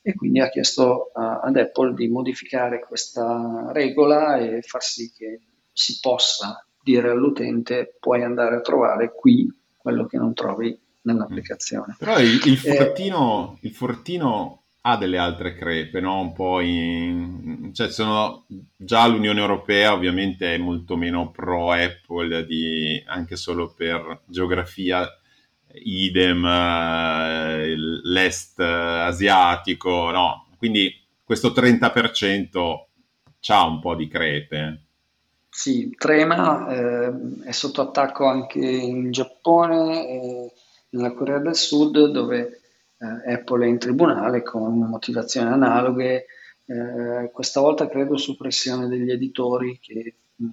e 0.00 0.14
quindi 0.14 0.40
ha 0.40 0.48
chiesto 0.48 1.10
a, 1.14 1.40
ad 1.40 1.56
Apple 1.56 1.94
di 1.94 2.08
modificare 2.08 2.80
questa 2.80 3.70
regola 3.72 4.38
e 4.38 4.62
far 4.62 4.82
sì 4.82 5.12
che 5.14 5.40
si 5.72 5.98
possa 6.00 6.66
dire 6.82 7.10
all'utente 7.10 7.96
puoi 8.00 8.22
andare 8.22 8.56
a 8.56 8.60
trovare 8.60 9.12
qui 9.14 9.48
quello 9.76 10.06
che 10.06 10.16
non 10.16 10.32
trovi 10.32 10.76
nell'applicazione. 11.02 11.96
Però 11.98 12.18
il, 12.18 12.40
il, 12.44 12.56
fortino, 12.56 13.58
eh, 13.60 13.66
il 13.66 13.74
fortino 13.74 14.61
ha 14.84 14.96
delle 14.96 15.18
altre 15.18 15.54
crepe, 15.54 16.00
no? 16.00 16.20
Un 16.20 16.32
po' 16.32 16.60
in... 16.60 17.70
cioè 17.72 17.90
sono 17.90 18.46
già 18.76 19.06
l'Unione 19.06 19.40
Europea 19.40 19.92
ovviamente 19.92 20.54
è 20.54 20.58
molto 20.58 20.96
meno 20.96 21.30
pro 21.30 21.70
Apple 21.70 22.44
di... 22.44 23.02
anche 23.06 23.36
solo 23.36 23.72
per 23.74 24.22
geografia 24.26 25.08
idem 25.74 26.44
eh, 26.44 27.74
l'est 27.76 28.58
asiatico, 28.60 30.10
no? 30.10 30.48
Quindi 30.58 30.92
questo 31.24 31.50
30% 31.50 32.84
ha 33.48 33.66
un 33.66 33.80
po' 33.80 33.94
di 33.94 34.08
crepe. 34.08 34.80
Sì, 35.48 35.94
trema, 35.96 36.68
eh, 36.68 37.12
è 37.44 37.52
sotto 37.52 37.82
attacco 37.82 38.26
anche 38.26 38.58
in 38.58 39.10
Giappone 39.10 40.50
nella 40.90 41.12
Corea 41.12 41.38
del 41.38 41.56
Sud 41.56 42.06
dove 42.06 42.61
eh, 43.02 43.32
Apple 43.34 43.66
è 43.66 43.68
in 43.68 43.78
tribunale 43.78 44.42
con 44.42 44.78
motivazioni 44.78 45.50
analoghe, 45.50 46.26
eh, 46.66 47.30
questa 47.32 47.60
volta 47.60 47.88
credo 47.88 48.16
su 48.16 48.36
pressione 48.36 48.86
degli 48.86 49.10
editori 49.10 49.78
che 49.80 50.16
mh, 50.36 50.48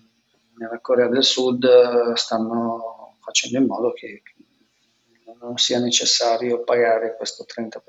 nella 0.57 0.79
Corea 0.79 1.07
del 1.07 1.23
Sud 1.23 2.13
stanno 2.13 3.17
facendo 3.21 3.59
in 3.59 3.65
modo 3.65 3.93
che 3.93 4.23
non 5.39 5.57
sia 5.57 5.79
necessario 5.79 6.63
pagare 6.63 7.15
questo 7.15 7.45
30%. 7.45 7.79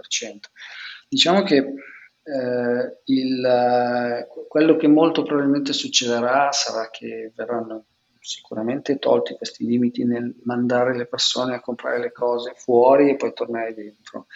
Diciamo 1.09 1.43
che 1.43 1.57
eh, 1.57 3.01
il, 3.05 4.27
quello 4.47 4.77
che 4.77 4.87
molto 4.87 5.23
probabilmente 5.23 5.73
succederà 5.73 6.53
sarà 6.53 6.91
che 6.91 7.33
verranno 7.35 7.87
sicuramente 8.21 8.99
tolti 8.99 9.35
questi 9.35 9.65
limiti 9.65 10.05
nel 10.05 10.35
mandare 10.45 10.95
le 10.95 11.07
persone 11.07 11.55
a 11.55 11.61
comprare 11.61 11.99
le 11.99 12.13
cose 12.13 12.53
fuori 12.55 13.11
e 13.11 13.17
poi 13.17 13.33
tornare 13.33 13.75
dentro 13.75 14.27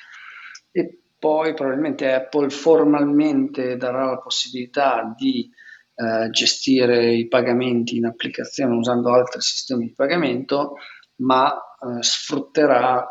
e 0.76 0.98
poi 1.16 1.54
probabilmente 1.54 2.12
Apple 2.12 2.50
formalmente 2.50 3.76
darà 3.76 4.06
la 4.06 4.18
possibilità 4.18 5.14
di 5.16 5.48
eh, 5.94 6.28
gestire 6.30 7.14
i 7.14 7.28
pagamenti 7.28 7.96
in 7.96 8.06
applicazione 8.06 8.74
usando 8.74 9.14
altri 9.14 9.40
sistemi 9.40 9.86
di 9.86 9.92
pagamento, 9.92 10.74
ma 11.16 11.54
eh, 11.54 12.02
sfrutterà 12.02 13.06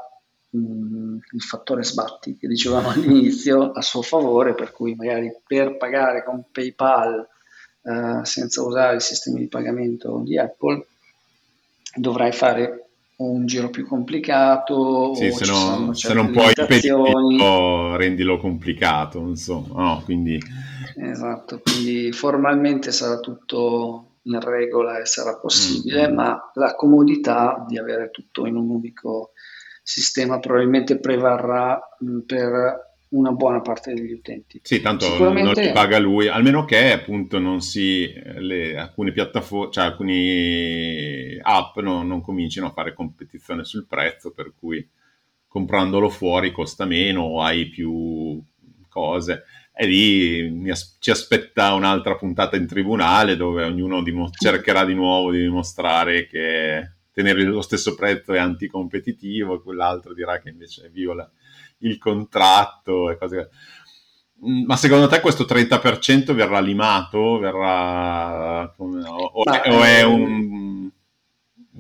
mh, 0.50 0.60
mm, 0.60 1.18
il 1.32 1.42
fattore 1.42 1.84
sbatti 1.84 2.36
che 2.36 2.48
dicevamo 2.50 2.90
all'inizio 2.92 3.72
a 3.72 3.82
suo 3.82 4.02
favore, 4.02 4.56
per 4.56 4.74
cui 4.74 4.96
magari 4.96 5.32
per 5.48 5.78
pagare 5.78 6.26
con 6.26 6.44
PayPal 6.52 7.26
eh, 7.84 8.26
senza 8.26 8.62
usare 8.62 8.98
i 8.98 9.02
sistemi 9.02 9.40
di 9.40 9.48
pagamento 9.48 10.22
di 10.26 10.38
Apple 10.38 10.86
dovrai 11.96 12.34
fare 12.34 12.90
un 13.18 13.46
giro 13.46 13.70
più 13.70 13.86
complicato. 13.86 15.14
Sì, 15.16 15.32
se, 15.32 15.46
no, 15.46 15.94
se 15.94 16.14
non 16.14 16.32
puoi 16.32 16.52
impedirlo, 16.56 17.96
rendilo 17.96 18.38
complicato, 18.38 19.20
insomma, 19.20 19.84
no, 19.84 20.02
quindi... 20.04 20.40
Esatto, 20.96 21.62
quindi 21.64 22.12
formalmente 22.12 22.92
sarà 22.92 23.20
tutto 23.20 24.18
in 24.24 24.40
regola 24.40 25.00
e 25.00 25.06
sarà 25.06 25.38
possibile, 25.38 26.08
mm-hmm. 26.08 26.16
ma 26.16 26.52
la 26.54 26.76
comodità 26.76 27.66
di 27.68 27.78
avere 27.78 28.10
tutto 28.12 28.46
in 28.46 28.56
un 28.56 28.70
unico 28.70 29.32
sistema 29.82 30.40
probabilmente 30.40 31.00
prevarrà 31.00 31.80
mh, 32.00 32.20
per 32.20 32.93
una 33.14 33.32
buona 33.32 33.62
parte 33.62 33.94
degli 33.94 34.14
utenti. 34.14 34.60
Sì, 34.64 34.82
tanto 34.82 35.06
Sicuramente... 35.06 35.54
non 35.54 35.64
li 35.64 35.72
paga 35.72 36.00
lui, 36.00 36.28
almeno 36.28 36.66
che 36.66 36.92
appunto 36.92 37.40
non 37.40 37.62
si, 37.62 38.12
le, 38.14 38.78
alcune 38.78 39.12
piattaforme, 39.12 39.72
cioè 39.72 39.86
alcune 39.86 41.40
app 41.42 41.78
no, 41.78 42.04
non 42.04 42.22
comincino 42.22 42.68
a 42.68 42.72
fare 42.72 42.94
competizione 42.94 43.64
sul 43.64 43.86
prezzo, 43.88 44.32
per 44.32 44.54
cui 44.58 44.88
comprandolo 45.48 46.10
fuori 46.10 46.52
costa 46.52 46.86
meno, 46.86 47.42
hai 47.42 47.68
più 47.68 48.42
cose. 48.90 49.44
E 49.76 49.86
lì 49.86 50.70
as- 50.70 50.98
ci 51.00 51.12
aspetta 51.12 51.74
un'altra 51.74 52.16
puntata 52.16 52.56
in 52.56 52.68
tribunale 52.68 53.36
dove 53.36 53.64
ognuno 53.64 54.02
dim- 54.02 54.30
cercherà 54.32 54.86
di 54.86 54.94
nuovo 54.94 55.32
di 55.32 55.40
dimostrare 55.40 56.28
che 56.28 56.92
tenere 57.12 57.44
lo 57.44 57.62
stesso 57.62 57.94
prezzo 57.94 58.34
è 58.34 58.40
anticompetitivo 58.40 59.56
e 59.56 59.62
quell'altro 59.62 60.14
dirà 60.14 60.40
che 60.40 60.50
invece 60.50 60.90
viola 60.92 61.30
il 61.84 61.98
contratto 61.98 63.10
e 63.10 63.18
cose 63.18 63.50
mm, 64.46 64.66
ma 64.66 64.76
secondo 64.76 65.08
te 65.08 65.20
questo 65.22 65.44
30% 65.44 66.34
verrà 66.34 66.60
limato? 66.60 67.38
Verrà... 67.38 68.74
O, 68.78 69.44
ma, 69.46 69.62
o 69.66 69.84
è 69.84 70.04
un... 70.04 70.90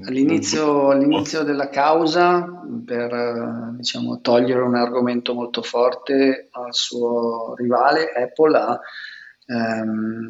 All'inizio, 0.05 0.89
all'inizio, 0.89 1.43
della 1.43 1.69
causa, 1.69 2.45
per 2.83 3.75
diciamo, 3.77 4.19
togliere 4.21 4.61
un 4.61 4.75
argomento 4.75 5.33
molto 5.33 5.61
forte 5.61 6.47
al 6.51 6.73
suo 6.73 7.53
rivale, 7.55 8.11
Apple 8.11 8.57
ha 8.57 8.79
ehm, 9.45 10.27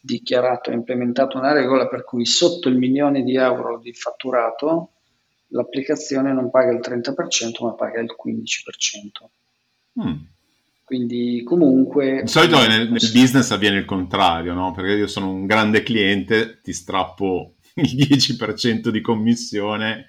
dichiarato 0.00 0.70
e 0.70 0.74
implementato 0.74 1.38
una 1.38 1.52
regola 1.52 1.86
per 1.88 2.04
cui 2.04 2.26
sotto 2.26 2.68
il 2.68 2.76
milione 2.76 3.22
di 3.22 3.36
euro 3.36 3.78
di 3.78 3.92
fatturato 3.92 4.90
l'applicazione 5.56 6.32
non 6.32 6.50
paga 6.50 6.70
il 6.70 6.80
30% 6.80 7.64
ma 7.64 7.72
paga 7.72 8.00
il 8.00 8.14
15%. 8.14 10.04
Mm. 10.04 10.22
Quindi 10.84 11.42
comunque... 11.44 12.22
Di 12.22 12.28
solito 12.28 12.58
nel, 12.58 12.88
nel, 12.88 13.10
business 13.12 13.50
avviene 13.50 13.78
il 13.78 13.84
contrario, 13.84 14.54
no? 14.54 14.70
Perché 14.70 14.92
io 14.92 15.08
sono 15.08 15.30
un 15.30 15.44
grande 15.46 15.82
cliente, 15.82 16.60
ti 16.62 16.72
strappo 16.72 17.54
il 17.74 17.92
10% 17.92 18.88
di 18.88 19.00
commissione 19.00 20.06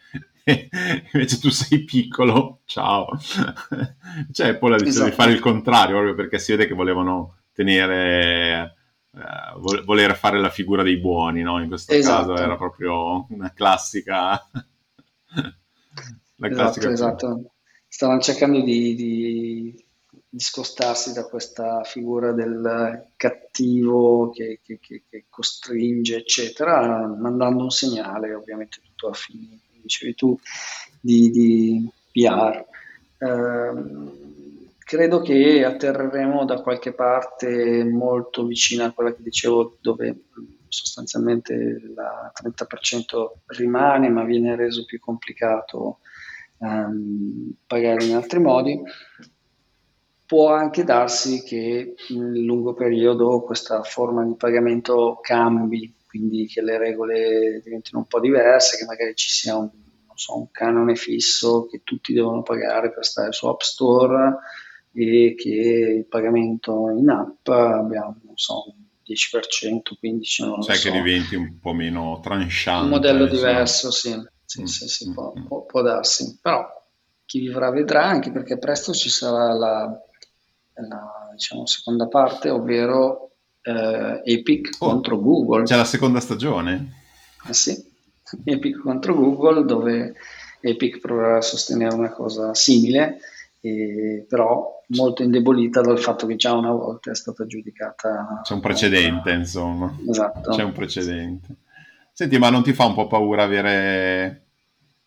invece 1.13 1.39
tu 1.39 1.49
sei 1.49 1.83
piccolo, 1.83 2.61
ciao. 2.65 3.09
cioè 4.31 4.49
Apple 4.49 4.75
ha 4.75 4.77
deciso 4.77 4.99
esatto. 4.99 5.09
di 5.09 5.15
fare 5.15 5.31
il 5.31 5.39
contrario 5.39 5.95
proprio 5.95 6.15
perché 6.15 6.39
si 6.39 6.51
vede 6.51 6.67
che 6.67 6.73
volevano 6.73 7.37
tenere... 7.53 8.73
Uh, 9.17 9.83
voler 9.83 10.15
fare 10.15 10.39
la 10.39 10.51
figura 10.51 10.83
dei 10.83 10.97
buoni, 10.97 11.41
no? 11.41 11.59
In 11.59 11.69
questo 11.69 11.91
esatto. 11.91 12.33
caso 12.33 12.43
era 12.43 12.55
proprio 12.55 13.25
una 13.31 13.51
classica 13.51 14.39
la 16.35 16.47
esatto, 16.47 16.89
esatto. 16.89 17.51
Stavano 17.87 18.19
cercando 18.19 18.61
di, 18.61 18.95
di, 18.95 19.85
di, 20.29 20.39
scostarsi 20.39 21.13
da 21.13 21.25
questa 21.25 21.83
figura 21.83 22.31
del 22.31 23.11
cattivo 23.15 24.29
che, 24.29 24.59
che, 24.63 24.79
che, 24.79 25.03
che, 25.09 25.25
costringe, 25.29 26.17
eccetera, 26.17 27.07
mandando 27.07 27.63
un 27.63 27.71
segnale, 27.71 28.33
ovviamente 28.33 28.79
tutto 28.83 29.09
a 29.09 29.13
fine, 29.13 29.59
come 29.67 29.81
dicevi 29.81 30.15
tu, 30.15 30.37
di, 30.99 31.31
di 31.31 31.89
PR. 32.11 32.65
Eh, 33.17 34.25
credo 34.77 35.21
che 35.21 35.65
atterreremo 35.65 36.45
da 36.45 36.61
qualche 36.61 36.93
parte 36.93 37.83
molto 37.83 38.45
vicina 38.45 38.85
a 38.85 38.91
quella 38.91 39.13
che 39.13 39.23
dicevo, 39.23 39.77
dove 39.81 40.25
sostanzialmente 40.69 41.53
il 41.53 41.93
30% 41.93 43.31
rimane 43.57 44.09
ma 44.09 44.23
viene 44.23 44.55
reso 44.55 44.85
più 44.85 44.99
complicato 44.99 45.99
um, 46.57 47.53
pagare 47.65 48.03
in 48.05 48.15
altri 48.15 48.39
modi. 48.39 48.81
Può 50.25 50.51
anche 50.51 50.83
darsi 50.83 51.41
che 51.43 51.95
nel 52.09 52.43
lungo 52.43 52.73
periodo 52.73 53.41
questa 53.43 53.81
forma 53.83 54.25
di 54.25 54.35
pagamento 54.35 55.19
cambi, 55.21 55.93
quindi 56.05 56.47
che 56.47 56.61
le 56.61 56.77
regole 56.77 57.61
diventino 57.63 57.99
un 57.99 58.07
po' 58.07 58.19
diverse, 58.19 58.77
che 58.77 58.85
magari 58.85 59.15
ci 59.15 59.29
sia 59.29 59.55
un, 59.55 59.69
so, 60.15 60.37
un 60.37 60.51
canone 60.51 60.95
fisso 60.95 61.65
che 61.67 61.81
tutti 61.83 62.11
devono 62.11 62.41
pagare 62.41 62.91
per 62.91 63.05
stare 63.05 63.31
su 63.31 63.47
App 63.47 63.61
Store 63.61 64.37
e 64.91 65.35
che 65.37 65.49
il 65.49 66.05
pagamento 66.07 66.89
in 66.89 67.07
app 67.09 67.47
abbia 67.47 68.13
so, 68.33 68.73
10%, 69.07 69.81
15%, 70.01 70.09
non 70.09 70.21
cioè 70.23 70.45
lo 70.45 70.61
so. 70.61 70.71
che 70.73 70.91
diventi 70.91 71.35
un 71.35 71.59
po' 71.59 71.73
meno 71.73 72.19
tranchante. 72.21 72.83
Un 72.83 72.89
modello 72.89 73.25
diciamo. 73.25 73.37
diverso, 73.37 73.91
sì, 73.91 74.15
sì, 74.43 74.61
mm. 74.61 74.65
sì, 74.65 74.87
sì 74.87 75.13
può, 75.13 75.33
mm. 75.37 75.45
può, 75.45 75.65
può, 75.65 75.81
darsi, 75.81 76.37
però 76.41 76.65
chi 77.25 77.39
vivrà 77.39 77.69
vedrà, 77.71 78.05
anche 78.05 78.31
perché 78.31 78.57
presto 78.57 78.93
ci 78.93 79.09
sarà 79.09 79.53
la, 79.53 80.01
la 80.73 81.29
diciamo, 81.33 81.65
seconda 81.65 82.07
parte, 82.07 82.49
ovvero 82.49 83.31
eh, 83.61 84.21
Epic 84.23 84.75
oh, 84.79 84.87
contro 84.87 85.19
Google. 85.19 85.63
C'è 85.63 85.75
la 85.75 85.85
seconda 85.85 86.19
stagione? 86.19 86.93
Eh 87.47 87.53
sì, 87.53 87.75
Epic 88.43 88.79
contro 88.79 89.13
Google, 89.15 89.65
dove 89.65 90.15
Epic 90.61 90.99
proverà 90.99 91.37
a 91.37 91.41
sostenere 91.41 91.95
una 91.95 92.11
cosa 92.11 92.53
simile, 92.53 93.19
eh, 93.61 94.25
però 94.27 94.83
molto 94.89 95.23
indebolita 95.23 95.81
dal 95.81 95.99
fatto 95.99 96.25
che 96.27 96.35
già 96.35 96.53
una 96.53 96.71
volta 96.71 97.11
è 97.11 97.15
stata 97.15 97.45
giudicata. 97.45 98.41
C'è 98.43 98.53
un 98.53 98.59
precedente, 98.59 99.29
una... 99.29 99.39
insomma. 99.39 99.97
Esatto. 100.07 100.51
C'è 100.51 100.63
un 100.63 100.71
precedente. 100.71 101.55
Senti, 102.11 102.37
ma 102.37 102.49
non 102.49 102.63
ti 102.63 102.73
fa 102.73 102.85
un 102.85 102.93
po' 102.93 103.07
paura 103.07 103.43
avere 103.43 104.45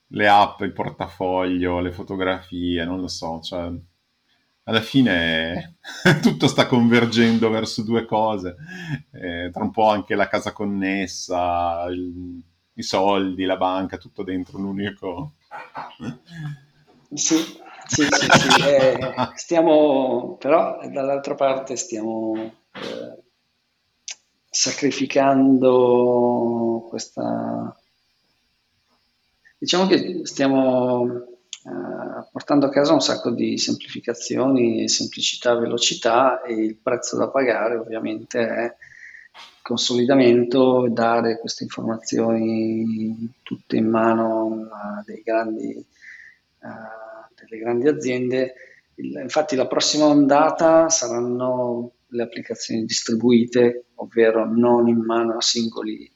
le 0.08 0.28
app, 0.28 0.60
il 0.60 0.72
portafoglio, 0.72 1.80
le 1.80 1.92
fotografie, 1.92 2.84
non 2.84 3.00
lo 3.00 3.08
so, 3.08 3.40
cioè 3.40 3.70
alla 4.64 4.80
fine 4.80 5.78
tutto 6.22 6.46
sta 6.46 6.66
convergendo 6.66 7.50
verso 7.50 7.82
due 7.82 8.04
cose, 8.04 8.56
eh, 9.12 9.50
tra 9.52 9.62
un 9.62 9.70
po' 9.70 9.88
anche 9.88 10.14
la 10.14 10.28
casa 10.28 10.52
connessa, 10.52 11.84
il, 11.88 12.40
i 12.74 12.82
soldi, 12.82 13.44
la 13.44 13.56
banca, 13.56 13.98
tutto 13.98 14.22
dentro 14.22 14.58
un 14.58 14.64
unico... 14.64 15.34
Sì, 17.12 17.36
sì, 17.90 18.06
sì, 18.08 18.28
sì. 18.30 18.62
Eh, 18.68 18.98
stiamo, 19.34 20.36
però 20.38 20.78
dall'altra 20.88 21.34
parte 21.34 21.74
stiamo 21.74 22.36
eh, 22.36 22.52
sacrificando 24.48 26.86
questa... 26.88 27.76
Diciamo 29.58 29.88
che 29.88 30.20
stiamo 30.24 31.16
eh, 31.16 32.28
portando 32.30 32.66
a 32.66 32.70
casa 32.70 32.92
un 32.92 33.00
sacco 33.00 33.30
di 33.30 33.58
semplificazioni, 33.58 34.88
semplicità, 34.88 35.56
velocità 35.56 36.42
e 36.42 36.54
il 36.54 36.76
prezzo 36.76 37.16
da 37.16 37.28
pagare 37.28 37.74
ovviamente 37.76 38.38
è 38.38 38.72
consolidamento, 39.62 40.86
dare 40.88 41.40
queste 41.40 41.64
informazioni 41.64 43.34
tutte 43.42 43.76
in 43.76 43.88
mano 43.88 44.68
a 44.70 45.02
dei 45.04 45.22
grandi... 45.22 45.84
Uh, 46.62 47.08
delle 47.40 47.60
grandi 47.60 47.88
aziende. 47.88 48.54
Infatti 48.96 49.56
la 49.56 49.66
prossima 49.66 50.06
ondata 50.06 50.88
saranno 50.88 51.92
le 52.08 52.22
applicazioni 52.22 52.84
distribuite, 52.84 53.86
ovvero 53.96 54.44
non 54.46 54.88
in 54.88 54.98
mano 54.98 55.36
a, 55.36 55.40
singoli, 55.40 56.10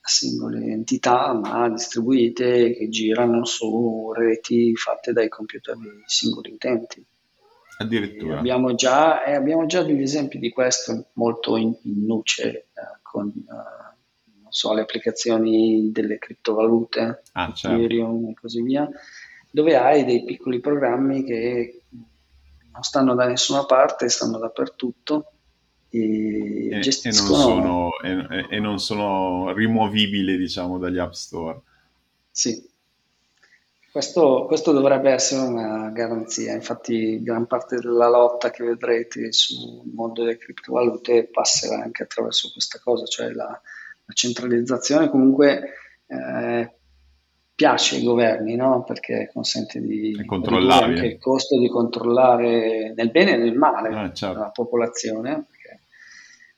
a 0.00 0.08
singole 0.08 0.64
entità, 0.66 1.32
ma 1.32 1.68
distribuite 1.68 2.74
che 2.74 2.88
girano 2.88 3.44
su 3.44 4.12
reti 4.12 4.74
fatte 4.76 5.12
dai 5.12 5.28
computer 5.28 5.76
dei 5.76 6.02
singoli 6.04 6.52
utenti. 6.52 7.04
Addirittura. 7.78 8.38
Abbiamo 8.38 8.74
già, 8.74 9.24
eh, 9.24 9.34
abbiamo 9.34 9.66
già, 9.66 9.82
degli 9.82 10.00
esempi 10.00 10.38
di 10.38 10.50
questo 10.50 11.08
molto 11.14 11.56
in, 11.56 11.76
in 11.82 12.06
nuce 12.06 12.48
eh, 12.48 12.66
con 13.02 13.28
eh, 13.28 13.96
so, 14.48 14.72
le 14.72 14.80
applicazioni 14.80 15.90
delle 15.92 16.18
criptovalute, 16.18 17.22
ah, 17.32 17.52
certo. 17.52 17.76
Ethereum 17.76 18.28
e 18.30 18.34
così 18.34 18.62
via, 18.62 18.88
dove 19.56 19.74
hai 19.74 20.04
dei 20.04 20.22
piccoli 20.22 20.60
programmi 20.60 21.24
che 21.24 21.80
non 22.70 22.82
stanno 22.82 23.14
da 23.14 23.26
nessuna 23.26 23.64
parte, 23.64 24.10
stanno 24.10 24.36
dappertutto 24.36 25.32
e, 25.88 26.68
e, 26.72 26.80
gestiscono... 26.80 27.90
e, 28.02 28.12
non, 28.12 28.26
sono, 28.28 28.48
e, 28.50 28.60
non 28.60 28.78
sono 28.78 29.52
rimuovibili 29.54 30.36
diciamo 30.36 30.76
dagli 30.76 30.98
app 30.98 31.12
store. 31.12 31.60
Sì, 32.30 32.68
questo, 33.90 34.44
questo, 34.46 34.72
dovrebbe 34.72 35.10
essere 35.10 35.48
una 35.48 35.88
garanzia, 35.88 36.52
infatti 36.52 37.22
gran 37.22 37.46
parte 37.46 37.76
della 37.76 38.10
lotta 38.10 38.50
che 38.50 38.62
vedrete 38.62 39.32
sul 39.32 39.90
mondo 39.90 40.22
delle 40.22 40.36
criptovalute 40.36 41.30
passerà 41.32 41.82
anche 41.82 42.02
attraverso 42.02 42.50
questa 42.52 42.78
cosa, 42.78 43.06
cioè 43.06 43.30
la, 43.30 43.46
la 43.48 44.12
centralizzazione. 44.12 45.08
Comunque 45.08 45.70
eh, 46.08 46.76
piace 47.56 47.96
ai 47.96 48.04
governi, 48.04 48.54
no? 48.54 48.84
perché 48.84 49.30
consente 49.32 49.80
di 49.80 50.22
controllare 50.26 50.84
anche 50.84 51.06
il 51.06 51.18
costo 51.18 51.58
di 51.58 51.68
controllare 51.68 52.92
nel 52.94 53.10
bene 53.10 53.32
e 53.32 53.36
nel 53.38 53.56
male 53.56 53.88
eh, 53.88 54.14
certo. 54.14 54.38
la 54.38 54.50
popolazione. 54.50 55.46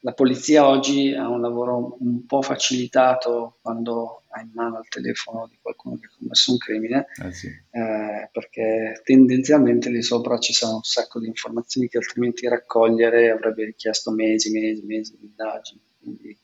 la 0.01 0.13
polizia 0.13 0.67
oggi 0.67 1.15
ha 1.15 1.29
un 1.29 1.41
lavoro 1.41 1.97
un 2.01 2.27
po' 2.27 2.43
facilitato 2.43 3.59
quando 3.63 4.25
ha 4.31 4.41
in 4.41 4.51
mano 4.53 4.81
il 4.81 4.89
telefono 4.89 5.47
di 5.49 5.57
qualcuno 5.63 5.99
che 5.99 6.07
ha 6.07 6.17
commesso 6.19 6.51
un 6.51 6.59
crimine, 6.59 7.07
eh 7.25 7.33
sì. 7.33 7.47
eh, 7.47 8.29
perché 8.33 9.01
tendenzialmente 9.05 9.91
lì 9.91 10.03
sopra 10.03 10.39
ci 10.39 10.53
sono 10.53 10.77
un 10.77 10.83
sacco 10.83 11.21
di 11.21 11.29
informazioni 11.29 11.89
che 11.89 11.99
altrimenti 11.99 12.49
raccogliere 12.49 13.31
avrebbe 13.31 13.65
richiesto 13.65 14.11
mesi, 14.11 14.51
mesi, 14.51 14.83
mesi 14.85 15.17
di 15.17 15.27
indagini. 15.27 15.81
Quindi 16.01 16.37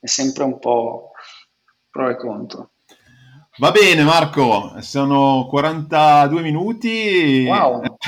è 0.00 0.06
sempre 0.06 0.42
un 0.42 0.58
po' 0.58 1.12
pro 1.88 2.10
e 2.10 2.16
contro. 2.16 2.70
Va 3.58 3.70
bene 3.70 4.02
Marco, 4.02 4.80
sono 4.80 5.46
42 5.46 6.40
minuti. 6.40 7.44
Wow, 7.46 7.82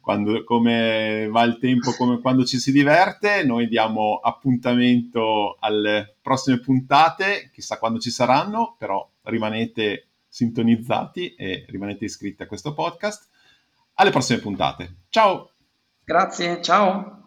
quando, 0.00 0.44
come 0.44 1.26
va 1.28 1.42
il 1.42 1.58
tempo, 1.58 1.90
come 1.96 2.20
quando 2.20 2.44
ci 2.44 2.60
si 2.60 2.70
diverte, 2.70 3.42
noi 3.42 3.66
diamo 3.66 4.20
appuntamento 4.22 5.56
alle 5.58 6.14
prossime 6.22 6.60
puntate, 6.60 7.50
chissà 7.52 7.78
quando 7.78 7.98
ci 7.98 8.10
saranno, 8.10 8.76
però 8.78 9.04
rimanete 9.22 10.06
sintonizzati 10.28 11.34
e 11.34 11.64
rimanete 11.70 12.04
iscritti 12.04 12.44
a 12.44 12.46
questo 12.46 12.74
podcast. 12.74 13.28
Alle 13.94 14.10
prossime 14.10 14.38
puntate. 14.38 14.98
Ciao! 15.08 15.50
Grazie, 16.04 16.62
ciao! 16.62 17.23